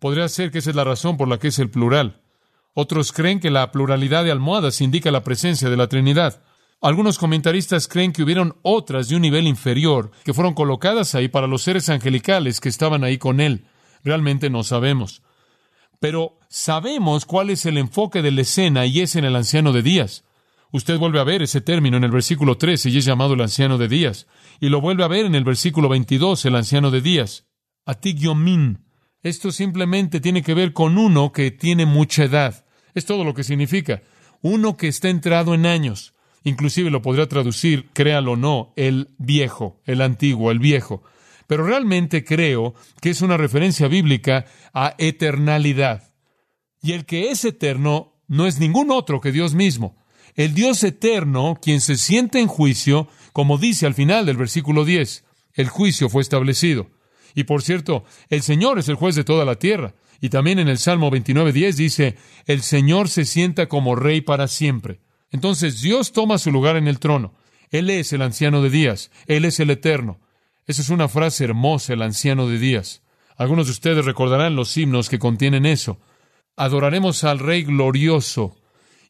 Podría 0.00 0.28
ser 0.28 0.50
que 0.50 0.58
esa 0.58 0.70
es 0.70 0.76
la 0.76 0.82
razón 0.82 1.16
por 1.16 1.28
la 1.28 1.38
que 1.38 1.48
es 1.48 1.60
el 1.60 1.70
plural. 1.70 2.20
Otros 2.74 3.12
creen 3.12 3.38
que 3.38 3.50
la 3.50 3.70
pluralidad 3.70 4.24
de 4.24 4.32
almohadas 4.32 4.80
indica 4.80 5.12
la 5.12 5.22
presencia 5.22 5.70
de 5.70 5.76
la 5.76 5.86
Trinidad. 5.86 6.42
Algunos 6.80 7.16
comentaristas 7.16 7.86
creen 7.86 8.12
que 8.12 8.24
hubieron 8.24 8.56
otras 8.62 9.08
de 9.08 9.14
un 9.14 9.22
nivel 9.22 9.46
inferior 9.46 10.10
que 10.24 10.34
fueron 10.34 10.54
colocadas 10.54 11.14
ahí 11.14 11.28
para 11.28 11.46
los 11.46 11.62
seres 11.62 11.88
angelicales 11.88 12.58
que 12.58 12.70
estaban 12.70 13.04
ahí 13.04 13.16
con 13.16 13.40
él. 13.40 13.66
Realmente 14.04 14.50
no 14.50 14.62
sabemos. 14.62 15.22
Pero 15.98 16.38
sabemos 16.48 17.26
cuál 17.26 17.50
es 17.50 17.66
el 17.66 17.78
enfoque 17.78 18.22
de 18.22 18.30
la 18.30 18.40
escena 18.40 18.86
y 18.86 19.00
es 19.00 19.16
en 19.16 19.24
el 19.24 19.36
anciano 19.36 19.72
de 19.72 19.82
días. 19.82 20.24
Usted 20.72 20.98
vuelve 20.98 21.20
a 21.20 21.24
ver 21.24 21.42
ese 21.42 21.60
término 21.60 21.96
en 21.96 22.04
el 22.04 22.10
versículo 22.10 22.56
13 22.56 22.90
y 22.90 22.98
es 22.98 23.04
llamado 23.04 23.34
el 23.34 23.40
anciano 23.40 23.76
de 23.76 23.88
días. 23.88 24.26
Y 24.60 24.68
lo 24.68 24.80
vuelve 24.80 25.04
a 25.04 25.08
ver 25.08 25.26
en 25.26 25.34
el 25.34 25.44
versículo 25.44 25.88
22, 25.88 26.44
el 26.44 26.56
anciano 26.56 26.90
de 26.90 27.00
días. 27.00 27.46
Atigyomin. 27.84 28.84
Esto 29.22 29.52
simplemente 29.52 30.20
tiene 30.20 30.42
que 30.42 30.54
ver 30.54 30.72
con 30.72 30.96
uno 30.96 31.32
que 31.32 31.50
tiene 31.50 31.86
mucha 31.86 32.24
edad. 32.24 32.64
Es 32.94 33.04
todo 33.04 33.24
lo 33.24 33.34
que 33.34 33.44
significa. 33.44 34.02
Uno 34.42 34.76
que 34.76 34.88
está 34.88 35.08
entrado 35.08 35.54
en 35.54 35.66
años. 35.66 36.14
Inclusive 36.44 36.90
lo 36.90 37.02
podría 37.02 37.28
traducir, 37.28 37.90
créalo 37.92 38.32
o 38.32 38.36
no, 38.36 38.72
el 38.76 39.08
viejo, 39.18 39.80
el 39.84 40.00
antiguo, 40.00 40.50
el 40.50 40.58
viejo. 40.58 41.02
Pero 41.50 41.66
realmente 41.66 42.22
creo 42.22 42.76
que 43.00 43.10
es 43.10 43.22
una 43.22 43.36
referencia 43.36 43.88
bíblica 43.88 44.44
a 44.72 44.94
eternalidad. 44.98 46.14
Y 46.80 46.92
el 46.92 47.04
que 47.06 47.32
es 47.32 47.44
eterno 47.44 48.14
no 48.28 48.46
es 48.46 48.60
ningún 48.60 48.92
otro 48.92 49.20
que 49.20 49.32
Dios 49.32 49.52
mismo 49.52 49.96
el 50.36 50.54
Dios 50.54 50.84
eterno, 50.84 51.58
quien 51.60 51.80
se 51.80 51.96
siente 51.96 52.38
en 52.38 52.46
juicio, 52.46 53.08
como 53.32 53.58
dice 53.58 53.84
al 53.84 53.94
final 53.94 54.26
del 54.26 54.36
versículo 54.36 54.84
10, 54.84 55.24
el 55.54 55.68
juicio 55.68 56.08
fue 56.08 56.22
establecido. 56.22 56.88
Y 57.34 57.44
por 57.44 57.62
cierto, 57.62 58.04
el 58.28 58.42
Señor 58.42 58.78
es 58.78 58.88
el 58.88 58.94
juez 58.94 59.16
de 59.16 59.24
toda 59.24 59.44
la 59.44 59.56
tierra. 59.56 59.94
Y 60.20 60.28
también 60.28 60.60
en 60.60 60.68
el 60.68 60.78
Salmo 60.78 61.10
29.10 61.10 61.74
dice, 61.74 62.16
el 62.46 62.62
Señor 62.62 63.08
se 63.08 63.24
sienta 63.24 63.66
como 63.68 63.96
rey 63.96 64.20
para 64.20 64.46
siempre. 64.46 65.00
Entonces 65.32 65.80
Dios 65.80 66.12
toma 66.12 66.38
su 66.38 66.52
lugar 66.52 66.76
en 66.76 66.86
el 66.86 67.00
trono. 67.00 67.34
Él 67.70 67.90
es 67.90 68.12
el 68.12 68.22
anciano 68.22 68.62
de 68.62 68.70
días. 68.70 69.10
Él 69.26 69.44
es 69.44 69.58
el 69.58 69.70
eterno. 69.70 70.20
Esa 70.66 70.82
es 70.82 70.90
una 70.90 71.08
frase 71.08 71.44
hermosa, 71.44 71.92
el 71.92 72.02
anciano 72.02 72.48
de 72.48 72.58
días. 72.58 73.02
Algunos 73.36 73.66
de 73.66 73.72
ustedes 73.72 74.04
recordarán 74.04 74.56
los 74.56 74.76
himnos 74.76 75.08
que 75.08 75.18
contienen 75.18 75.66
eso. 75.66 75.98
Adoraremos 76.56 77.24
al 77.24 77.38
Rey 77.38 77.62
glorioso, 77.62 78.56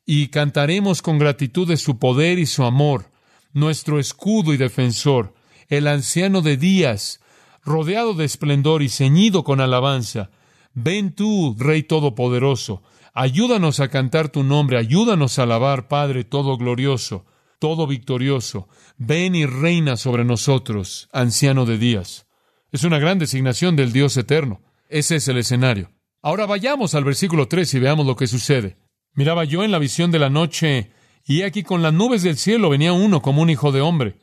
y 0.07 0.29
cantaremos 0.29 1.03
con 1.03 1.19
gratitud 1.19 1.69
de 1.69 1.77
su 1.77 1.99
poder 1.99 2.39
y 2.39 2.47
su 2.47 2.65
amor, 2.65 3.11
nuestro 3.53 4.01
escudo 4.01 4.53
y 4.53 4.57
defensor, 4.57 5.35
el 5.69 5.87
anciano 5.87 6.43
de 6.43 6.57
días, 6.57 7.21
rodeado 7.65 8.15
de 8.15 8.25
esplendor 8.25 8.83
y 8.83 8.89
ceñido 8.89 9.45
con 9.45 9.61
alabanza. 9.61 10.31
Ven 10.75 11.15
tú, 11.15 11.55
Rey 11.59 11.83
Todopoderoso, 11.83 12.83
ayúdanos 13.13 13.81
a 13.81 13.89
cantar 13.89 14.31
tu 14.31 14.43
nombre, 14.43 14.79
ayúdanos 14.79 15.39
a 15.39 15.45
alabar, 15.45 15.89
Padre 15.89 16.25
Todo 16.25 16.57
Glorioso, 16.57 17.25
Todo 17.61 17.87
Victorioso. 17.87 18.69
Ven 18.97 19.35
y 19.35 19.45
reina 19.45 19.99
sobre 19.99 20.25
nosotros, 20.25 21.11
anciano 21.13 21.67
de 21.67 21.77
días. 21.77 22.27
Es 22.73 22.85
una 22.85 22.99
gran 22.99 23.19
designación 23.19 23.77
del 23.77 23.93
Dios 23.93 24.17
eterno. 24.17 24.63
Ese 24.89 25.17
es 25.17 25.29
el 25.29 25.37
escenario. 25.37 25.91
Ahora 26.23 26.47
vayamos 26.47 26.95
al 26.95 27.05
versículo 27.05 27.49
3 27.49 27.75
y 27.75 27.79
veamos 27.79 28.07
lo 28.07 28.17
que 28.17 28.27
sucede. 28.27 28.79
Miraba 29.13 29.45
yo 29.45 29.63
en 29.63 29.73
la 29.73 29.79
visión 29.79 30.11
de 30.11 30.19
la 30.19 30.31
noche, 30.31 30.91
y 31.27 31.43
aquí 31.43 31.63
con 31.63 31.83
las 31.83 31.93
nubes 31.93 32.23
del 32.23 32.39
cielo 32.39 32.71
venía 32.71 32.95
uno 32.95 33.21
como 33.21 33.43
un 33.43 33.51
hijo 33.51 33.73
de 33.73 33.83
hombre, 33.83 34.17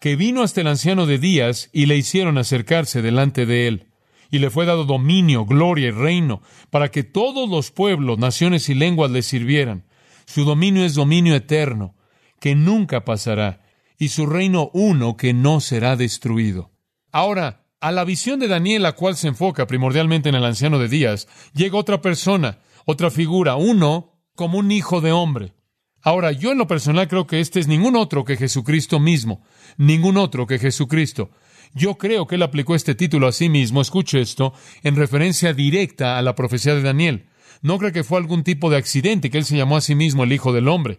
que 0.00 0.16
vino 0.16 0.42
hasta 0.42 0.62
el 0.62 0.68
anciano 0.68 1.04
de 1.04 1.18
días 1.18 1.68
y 1.74 1.84
le 1.84 1.96
hicieron 1.96 2.38
acercarse 2.38 3.02
delante 3.02 3.44
de 3.44 3.68
él. 3.68 3.86
Y 4.30 4.38
le 4.38 4.48
fue 4.48 4.64
dado 4.64 4.86
dominio, 4.86 5.44
gloria 5.44 5.88
y 5.88 5.90
reino, 5.90 6.40
para 6.70 6.90
que 6.90 7.04
todos 7.04 7.50
los 7.50 7.70
pueblos, 7.70 8.18
naciones 8.18 8.70
y 8.70 8.74
lenguas 8.74 9.10
le 9.10 9.20
sirvieran. 9.20 9.84
Su 10.24 10.46
dominio 10.46 10.86
es 10.86 10.94
dominio 10.94 11.34
eterno, 11.34 11.94
que 12.40 12.54
nunca 12.54 13.04
pasará, 13.04 13.62
y 13.98 14.08
su 14.08 14.26
reino 14.26 14.70
uno 14.72 15.16
que 15.16 15.32
no 15.32 15.60
será 15.60 15.96
destruido. 15.96 16.70
Ahora, 17.10 17.64
a 17.80 17.92
la 17.92 18.04
visión 18.04 18.40
de 18.40 18.48
Daniel, 18.48 18.82
la 18.82 18.92
cual 18.92 19.16
se 19.16 19.28
enfoca 19.28 19.66
primordialmente 19.66 20.28
en 20.28 20.34
el 20.34 20.44
anciano 20.44 20.78
de 20.78 20.88
días, 20.88 21.28
llega 21.54 21.78
otra 21.78 22.02
persona, 22.02 22.58
otra 22.84 23.10
figura, 23.10 23.56
uno 23.56 24.18
como 24.34 24.58
un 24.58 24.70
hijo 24.70 25.00
de 25.00 25.12
hombre. 25.12 25.54
Ahora, 26.02 26.32
yo 26.32 26.52
en 26.52 26.58
lo 26.58 26.66
personal 26.66 27.08
creo 27.08 27.26
que 27.26 27.40
este 27.40 27.60
es 27.60 27.66
ningún 27.66 27.96
otro 27.96 28.24
que 28.24 28.36
Jesucristo 28.36 29.00
mismo, 29.00 29.44
ningún 29.76 30.16
otro 30.16 30.46
que 30.46 30.58
Jesucristo. 30.58 31.30
Yo 31.74 31.98
creo 31.98 32.26
que 32.26 32.36
él 32.36 32.42
aplicó 32.42 32.74
este 32.74 32.94
título 32.94 33.26
a 33.26 33.32
sí 33.32 33.48
mismo, 33.48 33.80
escuche 33.80 34.20
esto, 34.20 34.54
en 34.82 34.96
referencia 34.96 35.52
directa 35.52 36.18
a 36.18 36.22
la 36.22 36.34
profecía 36.34 36.74
de 36.74 36.82
Daniel. 36.82 37.26
No 37.62 37.78
creo 37.78 37.92
que 37.92 38.04
fue 38.04 38.18
algún 38.18 38.44
tipo 38.44 38.70
de 38.70 38.76
accidente 38.76 39.30
que 39.30 39.38
él 39.38 39.44
se 39.44 39.56
llamó 39.56 39.76
a 39.76 39.80
sí 39.80 39.94
mismo 39.94 40.24
el 40.24 40.32
Hijo 40.32 40.52
del 40.52 40.68
Hombre. 40.68 40.98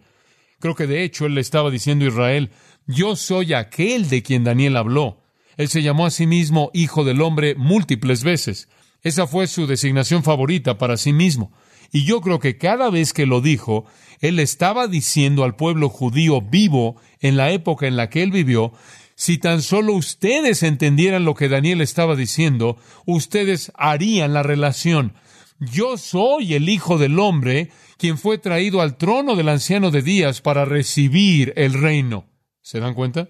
Creo 0.60 0.76
que 0.76 0.88
de 0.88 1.04
hecho 1.04 1.26
él 1.26 1.36
le 1.36 1.42
estaba 1.42 1.72
diciendo 1.72 2.06
a 2.06 2.10
Israel, 2.10 2.52
yo 2.86 3.16
soy 3.16 3.54
aquel 3.54 4.10
de 4.10 4.24
quien 4.24 4.44
Daniel 4.44 4.78
habló. 4.78 5.22
Él 5.58 5.68
se 5.70 5.82
llamó 5.82 6.06
a 6.06 6.12
sí 6.12 6.26
mismo 6.26 6.72
Hijo 6.74 7.04
del 7.04 7.22
Hombre 7.22 7.56
múltiples 7.56 8.24
veces. 8.24 8.70
Esa 9.02 9.28
fue 9.28 9.48
su 9.48 9.68
designación 9.68 10.24
favorita 10.24 10.78
para 10.78 10.98
sí 10.98 11.14
mismo. 11.14 11.52
Y 11.92 12.04
yo 12.04 12.22
creo 12.22 12.40
que 12.40 12.58
cada 12.58 12.90
vez 12.90 13.14
que 13.14 13.26
lo 13.26 13.42
dijo, 13.42 13.86
él 14.20 14.40
estaba 14.40 14.88
diciendo 14.88 15.44
al 15.44 15.56
pueblo 15.56 15.90
judío 15.90 16.42
vivo 16.42 16.98
en 17.20 17.38
la 17.38 17.52
época 17.52 17.88
en 17.88 17.96
la 17.96 18.10
que 18.10 18.22
él 18.22 18.32
vivió, 18.32 18.74
si 19.16 19.38
tan 19.38 19.62
solo 19.62 19.94
ustedes 19.94 20.64
entendieran 20.64 21.26
lo 21.26 21.36
que 21.36 21.50
Daniel 21.50 21.82
estaba 21.82 22.16
diciendo, 22.16 22.78
ustedes 23.06 23.72
harían 23.76 24.34
la 24.34 24.44
relación. 24.44 25.14
Yo 25.60 25.98
soy 25.98 26.54
el 26.54 26.70
Hijo 26.70 26.98
del 26.98 27.20
Hombre, 27.20 27.70
quien 27.98 28.18
fue 28.18 28.38
traído 28.38 28.80
al 28.80 28.98
trono 28.98 29.36
del 29.36 29.50
anciano 29.50 29.92
de 29.92 30.02
días 30.02 30.40
para 30.40 30.64
recibir 30.64 31.54
el 31.58 31.74
reino. 31.74 32.30
¿Se 32.62 32.80
dan 32.80 32.94
cuenta? 32.94 33.30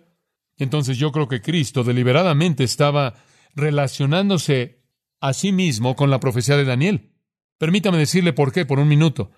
Entonces 0.58 0.98
yo 0.98 1.12
creo 1.12 1.28
que 1.28 1.42
Cristo 1.42 1.84
deliberadamente 1.84 2.64
estaba 2.64 3.16
relacionándose 3.56 4.84
a 5.20 5.34
sí 5.34 5.52
mismo 5.52 5.96
con 5.96 6.12
la 6.12 6.20
profecía 6.20 6.56
de 6.56 6.66
Daniel. 6.66 7.14
Permítame 7.58 7.98
decirle 7.98 8.32
por 8.32 8.52
qué 8.52 8.66
por 8.66 8.78
un 8.78 8.88
minuto. 8.88 9.32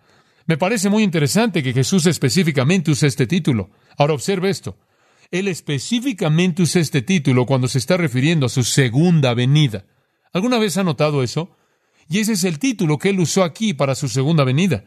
Me 0.46 0.58
parece 0.58 0.90
muy 0.90 1.04
interesante 1.04 1.64
que 1.64 1.74
Jesús 1.74 2.06
específicamente 2.08 2.92
use 2.92 3.08
este 3.08 3.26
título. 3.26 3.70
Ahora 3.98 4.14
observe 4.14 4.50
esto. 4.50 4.78
Él 5.30 5.48
específicamente 5.48 6.64
usa 6.64 6.82
este 6.82 7.02
título 7.02 7.46
cuando 7.46 7.70
se 7.70 7.78
está 7.78 7.96
refiriendo 7.96 8.48
a 8.48 8.50
su 8.50 8.64
segunda 8.66 9.34
venida. 9.34 9.86
¿Alguna 10.34 10.60
vez 10.60 10.76
ha 10.78 10.84
notado 10.84 11.24
eso? 11.24 11.56
Y 12.12 12.20
ese 12.20 12.34
es 12.34 12.44
el 12.44 12.60
título 12.60 12.98
que 12.98 13.08
él 13.12 13.22
usó 13.22 13.42
aquí 13.42 13.74
para 13.74 13.96
su 13.96 14.10
segunda 14.10 14.44
venida, 14.44 14.84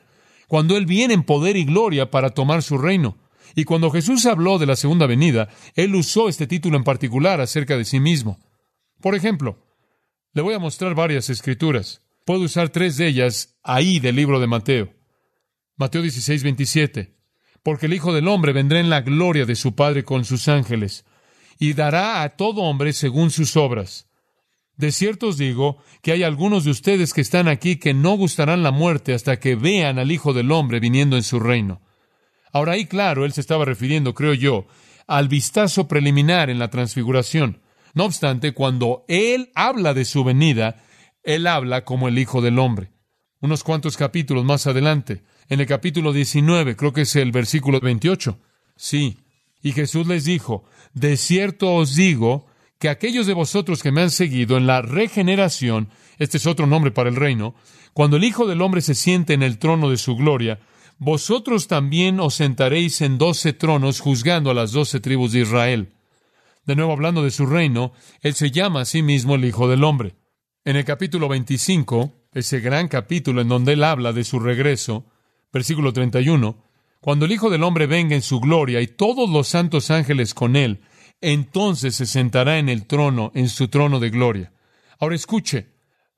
cuando 0.47 0.77
él 0.77 0.85
viene 0.85 1.15
en 1.15 1.23
poder 1.23 1.57
y 1.57 1.65
gloria 1.65 2.11
para 2.11 2.29
tomar 2.29 2.63
su 2.63 2.77
reino. 2.77 3.17
Y 3.55 3.65
cuando 3.65 3.91
Jesús 3.91 4.27
habló 4.27 4.59
de 4.59 4.67
la 4.67 4.77
segunda 4.77 5.07
venida, 5.07 5.49
él 5.75 5.95
usó 5.95 6.29
este 6.29 6.47
título 6.47 6.77
en 6.77 6.85
particular 6.85 7.41
acerca 7.41 7.79
de 7.79 7.87
sí 7.87 7.99
mismo. 7.99 8.41
Por 9.01 9.15
ejemplo, 9.15 9.65
le 10.35 10.43
voy 10.43 10.53
a 10.53 10.59
mostrar 10.59 10.95
varias 10.95 11.31
escrituras. 11.31 12.03
Puedo 12.27 12.43
usar 12.43 12.69
tres 12.69 12.99
de 12.99 13.07
ellas 13.07 13.57
ahí 13.63 14.01
del 14.01 14.17
libro 14.17 14.39
de 14.39 14.47
Mateo. 14.47 14.93
Mateo 15.77 16.03
16, 16.03 16.43
27. 16.43 17.17
Porque 17.63 17.87
el 17.87 17.95
Hijo 17.95 18.13
del 18.13 18.29
Hombre 18.29 18.53
vendrá 18.53 18.81
en 18.81 18.91
la 18.91 19.01
gloria 19.01 19.47
de 19.47 19.57
su 19.57 19.75
Padre 19.75 20.05
con 20.05 20.27
sus 20.27 20.47
ángeles, 20.49 21.07
y 21.59 21.73
dará 21.73 22.23
a 22.23 22.37
todo 22.37 22.61
hombre 22.61 22.93
según 22.93 23.31
sus 23.31 23.57
obras. 23.57 24.11
De 24.77 24.91
cierto 24.91 25.29
os 25.29 25.39
digo 25.39 25.79
que 26.03 26.13
hay 26.13 26.23
algunos 26.23 26.65
de 26.65 26.71
ustedes 26.71 27.13
que 27.15 27.21
están 27.21 27.49
aquí 27.49 27.77
que 27.77 27.95
no 27.95 28.17
gustarán 28.17 28.63
la 28.63 28.73
muerte 28.73 29.15
hasta 29.15 29.39
que 29.39 29.55
vean 29.55 29.99
al 29.99 30.11
Hijo 30.11 30.33
del 30.33 30.51
Hombre 30.51 30.81
viniendo 30.81 31.17
en 31.17 31.23
su 31.23 31.39
reino. 31.39 31.81
Ahora 32.53 32.73
ahí, 32.73 32.87
claro, 32.87 33.25
él 33.25 33.33
se 33.33 33.41
estaba 33.41 33.65
refiriendo, 33.65 34.15
creo 34.15 34.35
yo, 34.35 34.67
al 35.07 35.29
vistazo 35.29 35.87
preliminar 35.87 36.51
en 36.51 36.59
la 36.59 36.71
transfiguración. 36.71 37.61
No 37.95 38.05
obstante, 38.05 38.53
cuando 38.53 39.05
él 39.09 39.51
habla 39.55 39.95
de 39.95 40.05
su 40.05 40.25
venida, 40.25 40.83
él 41.23 41.47
habla 41.47 41.85
como 41.85 42.09
el 42.09 42.19
Hijo 42.19 42.43
del 42.43 42.59
Hombre. 42.59 42.91
Unos 43.41 43.63
cuantos 43.63 43.97
capítulos 43.97 44.45
más 44.45 44.67
adelante, 44.67 45.23
en 45.49 45.61
el 45.61 45.67
capítulo 45.67 46.13
19, 46.13 46.77
creo 46.77 46.93
que 46.93 47.03
es 47.03 47.15
el 47.17 47.31
versículo 47.31 47.81
28. 47.81 48.39
Sí. 48.77 49.19
Y 49.63 49.73
Jesús 49.73 50.07
les 50.07 50.25
dijo, 50.25 50.65
de 50.93 51.17
cierto 51.17 51.75
os 51.75 51.95
digo 51.95 52.47
que 52.79 52.89
aquellos 52.89 53.27
de 53.27 53.35
vosotros 53.35 53.83
que 53.83 53.93
me 53.93 54.03
han 54.03 54.11
seguido 54.11 54.57
en 54.57 54.67
la 54.67 54.83
regeneración, 54.83 55.89
este 56.19 56.37
es 56.37 56.47
otro 56.47 56.67
nombre 56.67 56.91
para 56.91 57.09
el 57.09 57.17
reino, 57.17 57.55
cuando 57.93 58.17
el 58.17 58.25
Hijo 58.25 58.47
del 58.47 58.63
Hombre 58.63 58.81
se 58.81 58.95
siente 58.95 59.35
en 59.35 59.43
el 59.43 59.59
trono 59.59 59.89
de 59.91 59.97
su 59.97 60.17
gloria, 60.17 60.61
vosotros 60.99 61.69
también 61.69 62.21
os 62.21 62.35
sentaréis 62.35 63.01
en 63.01 63.19
doce 63.19 63.53
tronos 63.53 64.01
juzgando 64.01 64.51
a 64.51 64.55
las 64.55 64.73
doce 64.73 65.01
tribus 65.01 65.33
de 65.33 65.41
Israel. 65.41 65.93
De 66.65 66.77
nuevo 66.77 66.93
hablando 66.93 67.23
de 67.23 67.31
su 67.31 67.47
reino, 67.47 67.93
Él 68.21 68.35
se 68.35 68.51
llama 68.51 68.83
a 68.83 68.85
sí 68.85 69.03
mismo 69.03 69.35
el 69.35 69.45
Hijo 69.45 69.69
del 69.69 69.85
Hombre. 69.85 70.17
En 70.65 70.77
el 70.77 70.85
capítulo 70.85 71.29
25, 71.29 72.13
ese 72.33 72.61
gran 72.61 72.89
capítulo 72.89 73.43
en 73.43 73.49
donde 73.49 73.75
él 73.75 73.85
habla 73.85 74.13
de 74.13 74.25
su 74.25 74.41
regreso, 74.41 75.07
versículo 75.53 75.93
31, 75.93 76.65
cuando 77.01 77.27
el 77.27 77.33
Hijo 77.33 77.51
del 77.51 77.63
Hombre 77.63 77.87
venga 77.87 78.15
en 78.15 78.23
su 78.23 78.41
gloria 78.41 78.81
y 78.81 78.87
todos 78.87 79.29
los 79.29 79.47
santos 79.47 79.91
ángeles 79.91 80.33
con 80.33 80.57
él, 80.57 80.81
entonces 81.25 81.95
se 81.97 82.07
sentará 82.07 82.59
en 82.59 82.69
el 82.69 82.87
trono, 82.87 83.33
en 83.35 83.49
su 83.49 83.69
trono 83.69 83.99
de 83.99 84.11
gloria. 84.11 84.53
Ahora 84.99 85.15
escuche, 85.15 85.69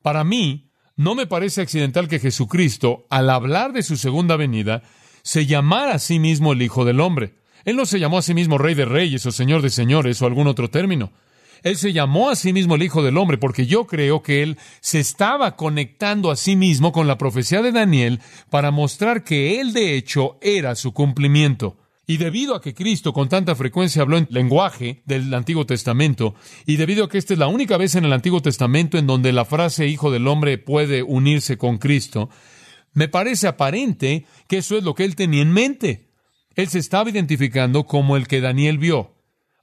para 0.03 0.25
mí 0.25 0.71
no 0.97 1.15
me 1.15 1.27
parece 1.27 1.61
accidental 1.61 2.09
que 2.09 2.19
Jesucristo, 2.19 3.07
al 3.11 3.31
hablar 3.31 3.73
de 3.73 3.83
su 3.83 3.97
segunda 3.97 4.37
venida, 4.37 4.83
se 5.23 5.47
llamara 5.47 5.95
a 5.95 5.99
sí 5.99 6.19
mismo 6.19 6.53
el 6.53 6.63
Hijo 6.63 6.85
del 6.85 7.01
Hombre. 7.01 7.35
Él 7.65 7.77
no 7.77 7.87
se 7.87 7.99
llamó 7.99 8.19
a 8.19 8.23
sí 8.23 8.35
mismo 8.35 8.59
Rey 8.59 8.75
de 8.75 8.85
Reyes 8.85 9.27
o 9.27 9.33
Señor 9.33 9.63
de 9.63 9.71
Señores 9.71 10.21
o 10.23 10.27
algún 10.27 10.47
otro 10.47 10.71
término. 10.71 11.13
Él 11.63 11.77
se 11.77 11.93
llamó 11.93 12.31
a 12.31 12.37
sí 12.37 12.53
mismo 12.53 12.75
el 12.75 12.83
Hijo 12.83 13.03
del 13.03 13.17
Hombre 13.17 13.39
porque 13.39 13.67
yo 13.67 13.87
creo 13.87 14.23
que 14.23 14.43
él 14.43 14.57
se 14.81 15.01
estaba 15.01 15.57
conectando 15.57 16.31
a 16.31 16.37
sí 16.37 16.57
mismo 16.57 16.93
con 16.93 17.07
la 17.07 17.19
profecía 17.19 17.63
de 17.63 17.73
Daniel 17.73 18.21
para 18.51 18.71
mostrar 18.71 19.25
que 19.25 19.61
él 19.61 19.73
de 19.73 19.97
hecho 19.97 20.39
era 20.41 20.75
su 20.75 20.93
cumplimiento. 20.93 21.77
Y 22.07 22.19
debido 22.19 22.55
a 22.55 22.61
que 22.61 22.75
Cristo 22.75 23.13
con 23.13 23.29
tanta 23.29 23.57
frecuencia 23.57 24.03
habló 24.03 24.17
en 24.17 24.29
lenguaje 24.31 25.03
del 25.07 25.33
Antiguo 25.35 25.67
Testamento, 25.67 26.37
y 26.65 26.77
debido 26.77 27.05
a 27.05 27.09
que 27.09 27.19
esta 27.19 27.33
es 27.33 27.39
la 27.39 27.49
única 27.49 27.77
vez 27.77 27.97
en 27.97 28.05
el 28.05 28.13
Antiguo 28.13 28.41
Testamento 28.41 28.97
en 28.97 29.09
donde 29.09 29.33
la 29.33 29.45
frase 29.45 29.89
Hijo 29.89 30.13
del 30.13 30.29
Hombre 30.29 30.57
puede 30.59 31.03
unirse 31.03 31.59
con 31.59 31.79
Cristo, 31.79 32.31
me 32.93 33.09
parece 33.09 33.49
aparente 33.49 34.25
que 34.49 34.59
eso 34.59 34.79
es 34.79 34.85
lo 34.85 34.95
que 34.95 35.05
él 35.05 35.17
tenía 35.17 35.43
en 35.43 35.53
mente. 35.53 36.09
Él 36.55 36.69
se 36.69 36.79
estaba 36.79 37.11
identificando 37.11 37.85
como 37.85 38.17
el 38.17 38.29
que 38.29 38.41
Daniel 38.41 38.79
vio. 38.79 39.15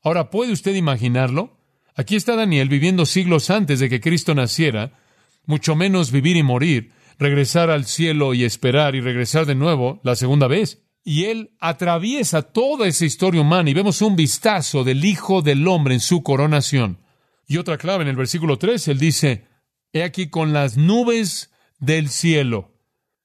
Ahora, 0.04 0.30
¿puede 0.30 0.52
usted 0.52 0.76
imaginarlo? 0.76 1.58
Aquí 1.96 2.16
está 2.16 2.36
Daniel 2.36 2.68
viviendo 2.68 3.06
siglos 3.06 3.50
antes 3.50 3.80
de 3.80 3.90
que 3.90 4.02
Cristo 4.02 4.36
naciera, 4.36 5.00
mucho 5.46 5.76
menos 5.76 6.12
vivir 6.12 6.36
y 6.36 6.44
morir, 6.44 6.92
regresar 7.18 7.70
al 7.70 7.86
cielo 7.86 8.34
y 8.34 8.44
esperar 8.44 8.96
y 8.96 9.02
regresar 9.02 9.46
de 9.46 9.56
nuevo 9.56 10.02
la 10.04 10.16
segunda 10.16 10.48
vez. 10.48 10.84
Y 11.04 11.26
él 11.26 11.52
atraviesa 11.60 12.42
toda 12.42 12.88
esa 12.88 13.06
historia 13.06 13.42
humana 13.42 13.70
y 13.70 13.74
vemos 13.74 14.02
un 14.02 14.16
vistazo 14.16 14.84
del 14.84 15.04
Hijo 15.04 15.42
del 15.42 15.68
Hombre 15.68 15.96
en 15.96 16.00
su 16.00 16.24
coronación. 16.24 17.00
Y 17.46 17.58
otra 17.58 17.78
clave 17.78 18.04
en 18.04 18.10
el 18.10 18.16
versículo 18.16 18.58
3, 18.58 18.88
él 18.88 19.00
dice, 19.00 19.48
He 19.92 20.04
aquí 20.04 20.30
con 20.30 20.54
las 20.54 20.78
nubes 20.78 21.52
del 21.80 22.10
cielo. 22.10 22.72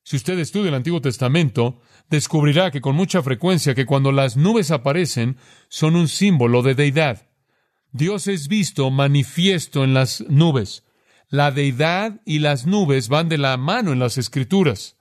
Si 0.03 0.17
usted 0.17 0.39
estudia 0.39 0.69
el 0.69 0.75
Antiguo 0.75 1.01
Testamento, 1.01 1.81
descubrirá 2.11 2.71
que 2.71 2.81
con 2.81 2.97
mucha 2.97 3.23
frecuencia 3.23 3.75
que 3.75 3.87
cuando 3.87 4.11
las 4.11 4.37
nubes 4.37 4.71
aparecen 4.71 5.37
son 5.69 5.97
un 5.97 6.09
símbolo 6.09 6.63
de 6.63 6.75
deidad. 6.75 7.29
Dios 7.93 8.27
es 8.27 8.49
visto 8.49 8.91
manifiesto 8.91 9.85
en 9.85 9.95
las 9.95 10.23
nubes. 10.29 10.85
La 11.29 11.51
deidad 11.53 12.21
y 12.25 12.41
las 12.41 12.67
nubes 12.67 13.09
van 13.09 13.29
de 13.29 13.39
la 13.39 13.57
mano 13.57 13.93
en 13.93 13.99
las 13.99 14.19
escrituras. 14.19 14.98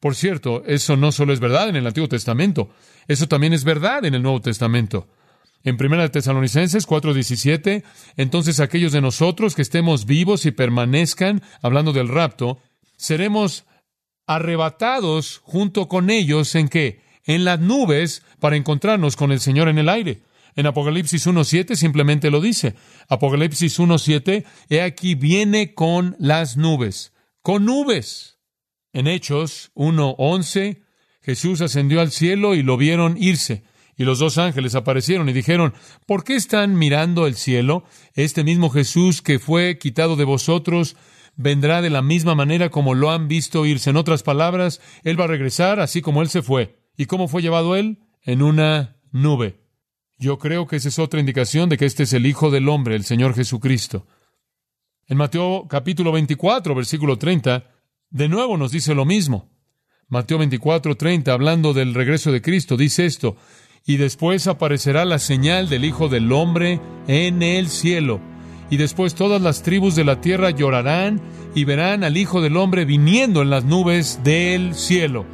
Por 0.00 0.14
cierto, 0.14 0.64
eso 0.66 0.96
no 0.96 1.12
solo 1.12 1.34
es 1.34 1.40
verdad 1.40 1.68
en 1.68 1.76
el 1.76 1.86
Antiguo 1.86 2.08
Testamento, 2.08 2.70
eso 3.06 3.28
también 3.28 3.52
es 3.52 3.64
verdad 3.64 4.04
en 4.06 4.14
el 4.14 4.22
Nuevo 4.22 4.40
Testamento. 4.40 5.08
En 5.62 5.76
1 5.78 6.10
Tesalonicenses 6.10 6.86
4:17, 6.86 7.84
entonces 8.16 8.60
aquellos 8.60 8.92
de 8.92 9.02
nosotros 9.02 9.54
que 9.54 9.60
estemos 9.60 10.06
vivos 10.06 10.46
y 10.46 10.52
permanezcan, 10.52 11.42
hablando 11.60 11.92
del 11.92 12.08
rapto, 12.08 12.62
seremos 12.96 13.66
arrebatados 14.26 15.42
junto 15.44 15.86
con 15.86 16.08
ellos 16.08 16.54
en 16.54 16.68
qué? 16.68 17.02
En 17.24 17.44
las 17.44 17.60
nubes 17.60 18.22
para 18.38 18.56
encontrarnos 18.56 19.16
con 19.16 19.32
el 19.32 19.40
Señor 19.40 19.68
en 19.68 19.76
el 19.76 19.90
aire. 19.90 20.22
En 20.56 20.66
Apocalipsis 20.66 21.26
1.7 21.26 21.74
simplemente 21.74 22.30
lo 22.30 22.40
dice. 22.40 22.74
Apocalipsis 23.08 23.78
1.7, 23.78 24.44
he 24.70 24.80
aquí 24.80 25.14
viene 25.14 25.74
con 25.74 26.16
las 26.18 26.56
nubes. 26.56 27.12
Con 27.42 27.66
nubes. 27.66 28.39
En 28.92 29.06
Hechos 29.06 29.70
1.11, 29.74 30.82
Jesús 31.22 31.60
ascendió 31.60 32.00
al 32.00 32.10
cielo 32.10 32.54
y 32.54 32.62
lo 32.62 32.76
vieron 32.76 33.16
irse. 33.18 33.64
Y 33.96 34.04
los 34.04 34.18
dos 34.18 34.38
ángeles 34.38 34.74
aparecieron 34.74 35.28
y 35.28 35.32
dijeron, 35.32 35.74
¿por 36.06 36.24
qué 36.24 36.34
están 36.34 36.78
mirando 36.78 37.26
el 37.26 37.34
cielo? 37.34 37.84
Este 38.14 38.44
mismo 38.44 38.70
Jesús 38.70 39.20
que 39.20 39.38
fue 39.38 39.78
quitado 39.78 40.16
de 40.16 40.24
vosotros 40.24 40.96
vendrá 41.36 41.82
de 41.82 41.90
la 41.90 42.02
misma 42.02 42.34
manera 42.34 42.70
como 42.70 42.94
lo 42.94 43.10
han 43.10 43.28
visto 43.28 43.66
irse. 43.66 43.90
En 43.90 43.96
otras 43.96 44.22
palabras, 44.22 44.80
Él 45.04 45.20
va 45.20 45.24
a 45.24 45.28
regresar 45.28 45.80
así 45.80 46.00
como 46.00 46.22
Él 46.22 46.28
se 46.28 46.42
fue. 46.42 46.78
¿Y 46.96 47.06
cómo 47.06 47.28
fue 47.28 47.42
llevado 47.42 47.76
Él? 47.76 47.98
En 48.22 48.42
una 48.42 48.96
nube. 49.12 49.60
Yo 50.18 50.38
creo 50.38 50.66
que 50.66 50.76
esa 50.76 50.88
es 50.88 50.98
otra 50.98 51.20
indicación 51.20 51.68
de 51.68 51.78
que 51.78 51.86
este 51.86 52.02
es 52.02 52.12
el 52.12 52.26
Hijo 52.26 52.50
del 52.50 52.68
Hombre, 52.68 52.94
el 52.94 53.04
Señor 53.04 53.34
Jesucristo. 53.34 54.06
En 55.06 55.16
Mateo 55.16 55.66
capítulo 55.68 56.12
24, 56.12 56.74
versículo 56.74 57.18
30, 57.18 57.69
de 58.10 58.28
nuevo 58.28 58.56
nos 58.56 58.72
dice 58.72 58.94
lo 58.94 59.04
mismo. 59.04 59.48
Mateo 60.08 60.38
24, 60.38 60.96
30, 60.96 61.32
hablando 61.32 61.72
del 61.72 61.94
regreso 61.94 62.32
de 62.32 62.42
Cristo, 62.42 62.76
dice 62.76 63.06
esto, 63.06 63.36
y 63.86 63.96
después 63.96 64.48
aparecerá 64.48 65.04
la 65.04 65.20
señal 65.20 65.68
del 65.68 65.84
Hijo 65.84 66.08
del 66.08 66.32
Hombre 66.32 66.80
en 67.06 67.42
el 67.42 67.68
cielo, 67.68 68.20
y 68.68 68.76
después 68.76 69.14
todas 69.14 69.40
las 69.40 69.62
tribus 69.62 69.94
de 69.94 70.04
la 70.04 70.20
tierra 70.20 70.50
llorarán 70.50 71.20
y 71.54 71.64
verán 71.64 72.02
al 72.02 72.16
Hijo 72.16 72.40
del 72.40 72.56
Hombre 72.56 72.84
viniendo 72.84 73.42
en 73.42 73.50
las 73.50 73.64
nubes 73.64 74.20
del 74.24 74.74
cielo. 74.74 75.24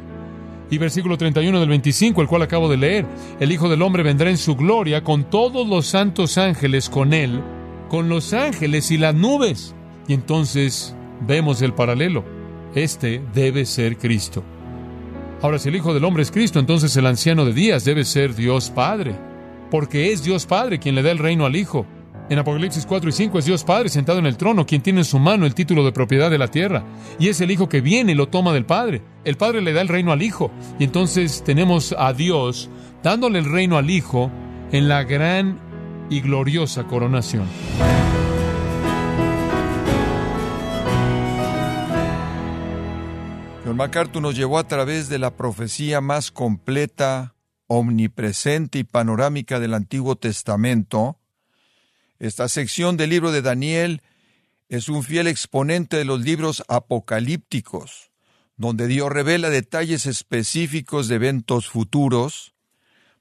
Y 0.69 0.77
versículo 0.77 1.17
31 1.17 1.59
del 1.59 1.69
25, 1.69 2.21
el 2.21 2.27
cual 2.27 2.43
acabo 2.43 2.69
de 2.69 2.77
leer, 2.77 3.05
el 3.39 3.51
Hijo 3.51 3.69
del 3.69 3.81
Hombre 3.81 4.03
vendrá 4.03 4.29
en 4.29 4.37
su 4.37 4.55
gloria 4.55 5.03
con 5.03 5.29
todos 5.29 5.67
los 5.67 5.87
santos 5.87 6.37
ángeles 6.37 6.89
con 6.89 7.13
él, 7.13 7.41
con 7.89 8.09
los 8.09 8.33
ángeles 8.33 8.91
y 8.91 8.97
las 8.97 9.15
nubes. 9.15 9.73
Y 10.07 10.13
entonces 10.13 10.95
vemos 11.21 11.61
el 11.61 11.73
paralelo. 11.73 12.36
Este 12.75 13.21
debe 13.33 13.65
ser 13.65 13.97
Cristo. 13.97 14.43
Ahora, 15.41 15.59
si 15.59 15.69
el 15.69 15.75
Hijo 15.75 15.93
del 15.93 16.03
Hombre 16.03 16.23
es 16.23 16.31
Cristo, 16.31 16.59
entonces 16.59 16.95
el 16.97 17.05
anciano 17.05 17.45
de 17.45 17.53
días 17.53 17.85
debe 17.85 18.03
ser 18.05 18.35
Dios 18.35 18.71
Padre, 18.71 19.15
porque 19.69 20.11
es 20.11 20.23
Dios 20.23 20.45
Padre 20.45 20.79
quien 20.79 20.95
le 20.95 21.03
da 21.03 21.11
el 21.11 21.19
reino 21.19 21.45
al 21.45 21.55
Hijo. 21.55 21.85
En 22.29 22.39
Apocalipsis 22.39 22.85
4 22.85 23.09
y 23.09 23.13
5 23.13 23.39
es 23.39 23.45
Dios 23.45 23.63
Padre 23.63 23.87
sentado 23.87 24.19
en 24.19 24.25
el 24.25 24.35
trono, 24.35 24.65
quien 24.65 24.81
tiene 24.81 24.99
en 24.99 25.05
su 25.05 25.17
mano 25.17 25.45
el 25.45 25.53
título 25.53 25.85
de 25.85 25.93
propiedad 25.93 26.29
de 26.29 26.37
la 26.37 26.49
tierra. 26.49 26.83
Y 27.19 27.29
es 27.29 27.39
el 27.39 27.51
Hijo 27.51 27.69
que 27.69 27.81
viene 27.81 28.11
y 28.11 28.15
lo 28.15 28.27
toma 28.27 28.51
del 28.51 28.65
Padre. 28.65 29.01
El 29.23 29.37
Padre 29.37 29.61
le 29.61 29.71
da 29.71 29.81
el 29.81 29.87
reino 29.87 30.11
al 30.11 30.21
Hijo. 30.21 30.51
Y 30.77 30.83
entonces 30.83 31.43
tenemos 31.45 31.95
a 31.97 32.11
Dios 32.13 32.69
dándole 33.01 33.39
el 33.39 33.45
reino 33.45 33.77
al 33.77 33.89
Hijo 33.89 34.29
en 34.71 34.89
la 34.89 35.03
gran 35.03 35.59
y 36.09 36.19
gloriosa 36.19 36.83
coronación. 36.83 37.45
John 43.67 43.75
MacArthur 43.75 44.21
nos 44.21 44.33
llevó 44.33 44.59
a 44.59 44.67
través 44.69 45.09
de 45.09 45.19
la 45.19 45.35
profecía 45.35 45.99
más 45.99 46.31
completa, 46.31 47.35
omnipresente 47.67 48.79
y 48.79 48.85
panorámica 48.85 49.59
del 49.59 49.73
Antiguo 49.73 50.15
Testamento. 50.15 51.19
Esta 52.17 52.47
sección 52.47 52.95
del 52.95 53.09
libro 53.09 53.33
de 53.33 53.41
Daniel 53.41 54.03
es 54.69 54.87
un 54.87 55.03
fiel 55.03 55.27
exponente 55.27 55.97
de 55.97 56.05
los 56.05 56.21
libros 56.21 56.63
apocalípticos, 56.69 58.09
donde 58.55 58.87
Dios 58.87 59.11
revela 59.11 59.49
detalles 59.49 60.05
específicos 60.05 61.09
de 61.09 61.15
eventos 61.15 61.67
futuros, 61.67 62.55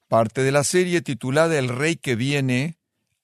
parte 0.06 0.44
de 0.44 0.52
la 0.52 0.62
serie 0.62 1.02
titulada 1.02 1.58
El 1.58 1.70
Rey 1.70 1.96
que 1.96 2.14
viene, 2.14 2.78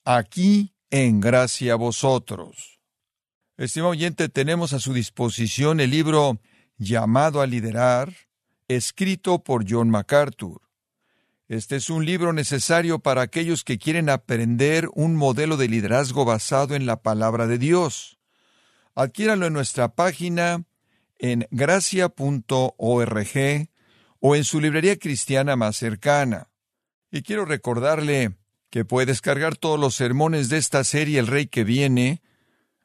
aquí 0.05 0.75
en 0.91 1.21
gracia 1.21 1.75
a 1.75 1.77
vosotros. 1.77 2.81
Estimado 3.59 3.93
oyente, 3.93 4.29
tenemos 4.29 4.73
a 4.73 4.81
su 4.81 4.93
disposición 4.93 5.79
el 5.79 5.91
libro 5.91 6.41
Llamado 6.83 7.41
a 7.41 7.47
liderar, 7.47 8.13
escrito 8.67 9.45
por 9.45 9.65
John 9.69 9.89
MacArthur. 9.89 10.63
Este 11.47 11.77
es 11.77 11.91
un 11.91 12.05
libro 12.05 12.33
necesario 12.33 12.99
para 12.99 13.23
aquellos 13.23 13.63
que 13.63 13.79
quieren 13.79 14.11
aprender 14.11 14.89
un 14.93 15.15
modelo 15.15 15.57
de 15.57 15.69
liderazgo 15.69 16.25
basado 16.25 16.75
en 16.75 16.85
la 16.85 17.01
palabra 17.01 17.47
de 17.47 17.59
Dios. 17.59 18.19
Adquiéralo 18.97 19.47
en 19.47 19.53
nuestra 19.53 19.95
página 19.95 20.65
en 21.21 21.47
gracia.org 21.53 22.09
o 24.19 24.35
en 24.35 24.43
su 24.43 24.61
librería 24.61 24.97
cristiana 24.97 25.55
más 25.55 25.77
cercana. 25.77 26.49
Y 27.13 27.23
quiero 27.23 27.45
recordarle 27.45 28.33
que 28.71 28.85
puede 28.85 29.07
descargar 29.07 29.57
todos 29.57 29.79
los 29.79 29.95
sermones 29.95 30.49
de 30.49 30.59
esta 30.59 30.83
serie 30.83 31.21
El 31.21 31.29
Rey 31.29 31.47
que 31.47 31.63
viene, 31.63 32.23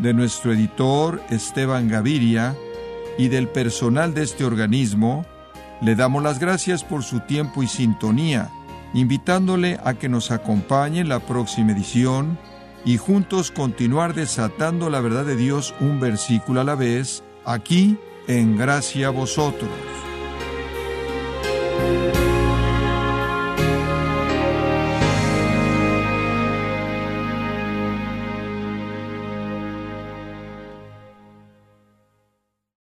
de 0.00 0.14
nuestro 0.14 0.52
editor 0.52 1.20
Esteban 1.30 1.88
Gaviria 1.88 2.56
y 3.18 3.28
del 3.28 3.48
personal 3.48 4.14
de 4.14 4.22
este 4.22 4.44
organismo, 4.44 5.26
le 5.80 5.94
damos 5.94 6.22
las 6.22 6.38
gracias 6.38 6.84
por 6.84 7.02
su 7.02 7.20
tiempo 7.20 7.62
y 7.62 7.66
sintonía, 7.66 8.50
invitándole 8.94 9.78
a 9.84 9.94
que 9.94 10.08
nos 10.08 10.30
acompañe 10.30 11.00
en 11.00 11.08
la 11.08 11.20
próxima 11.20 11.72
edición 11.72 12.38
y 12.84 12.96
juntos 12.96 13.50
continuar 13.50 14.14
desatando 14.14 14.90
la 14.90 15.00
verdad 15.00 15.24
de 15.24 15.36
Dios 15.36 15.74
un 15.80 16.00
versículo 16.00 16.60
a 16.60 16.64
la 16.64 16.74
vez, 16.74 17.22
aquí 17.44 17.98
en 18.26 18.56
Gracia 18.56 19.08
a 19.08 19.10
Vosotros. 19.10 19.70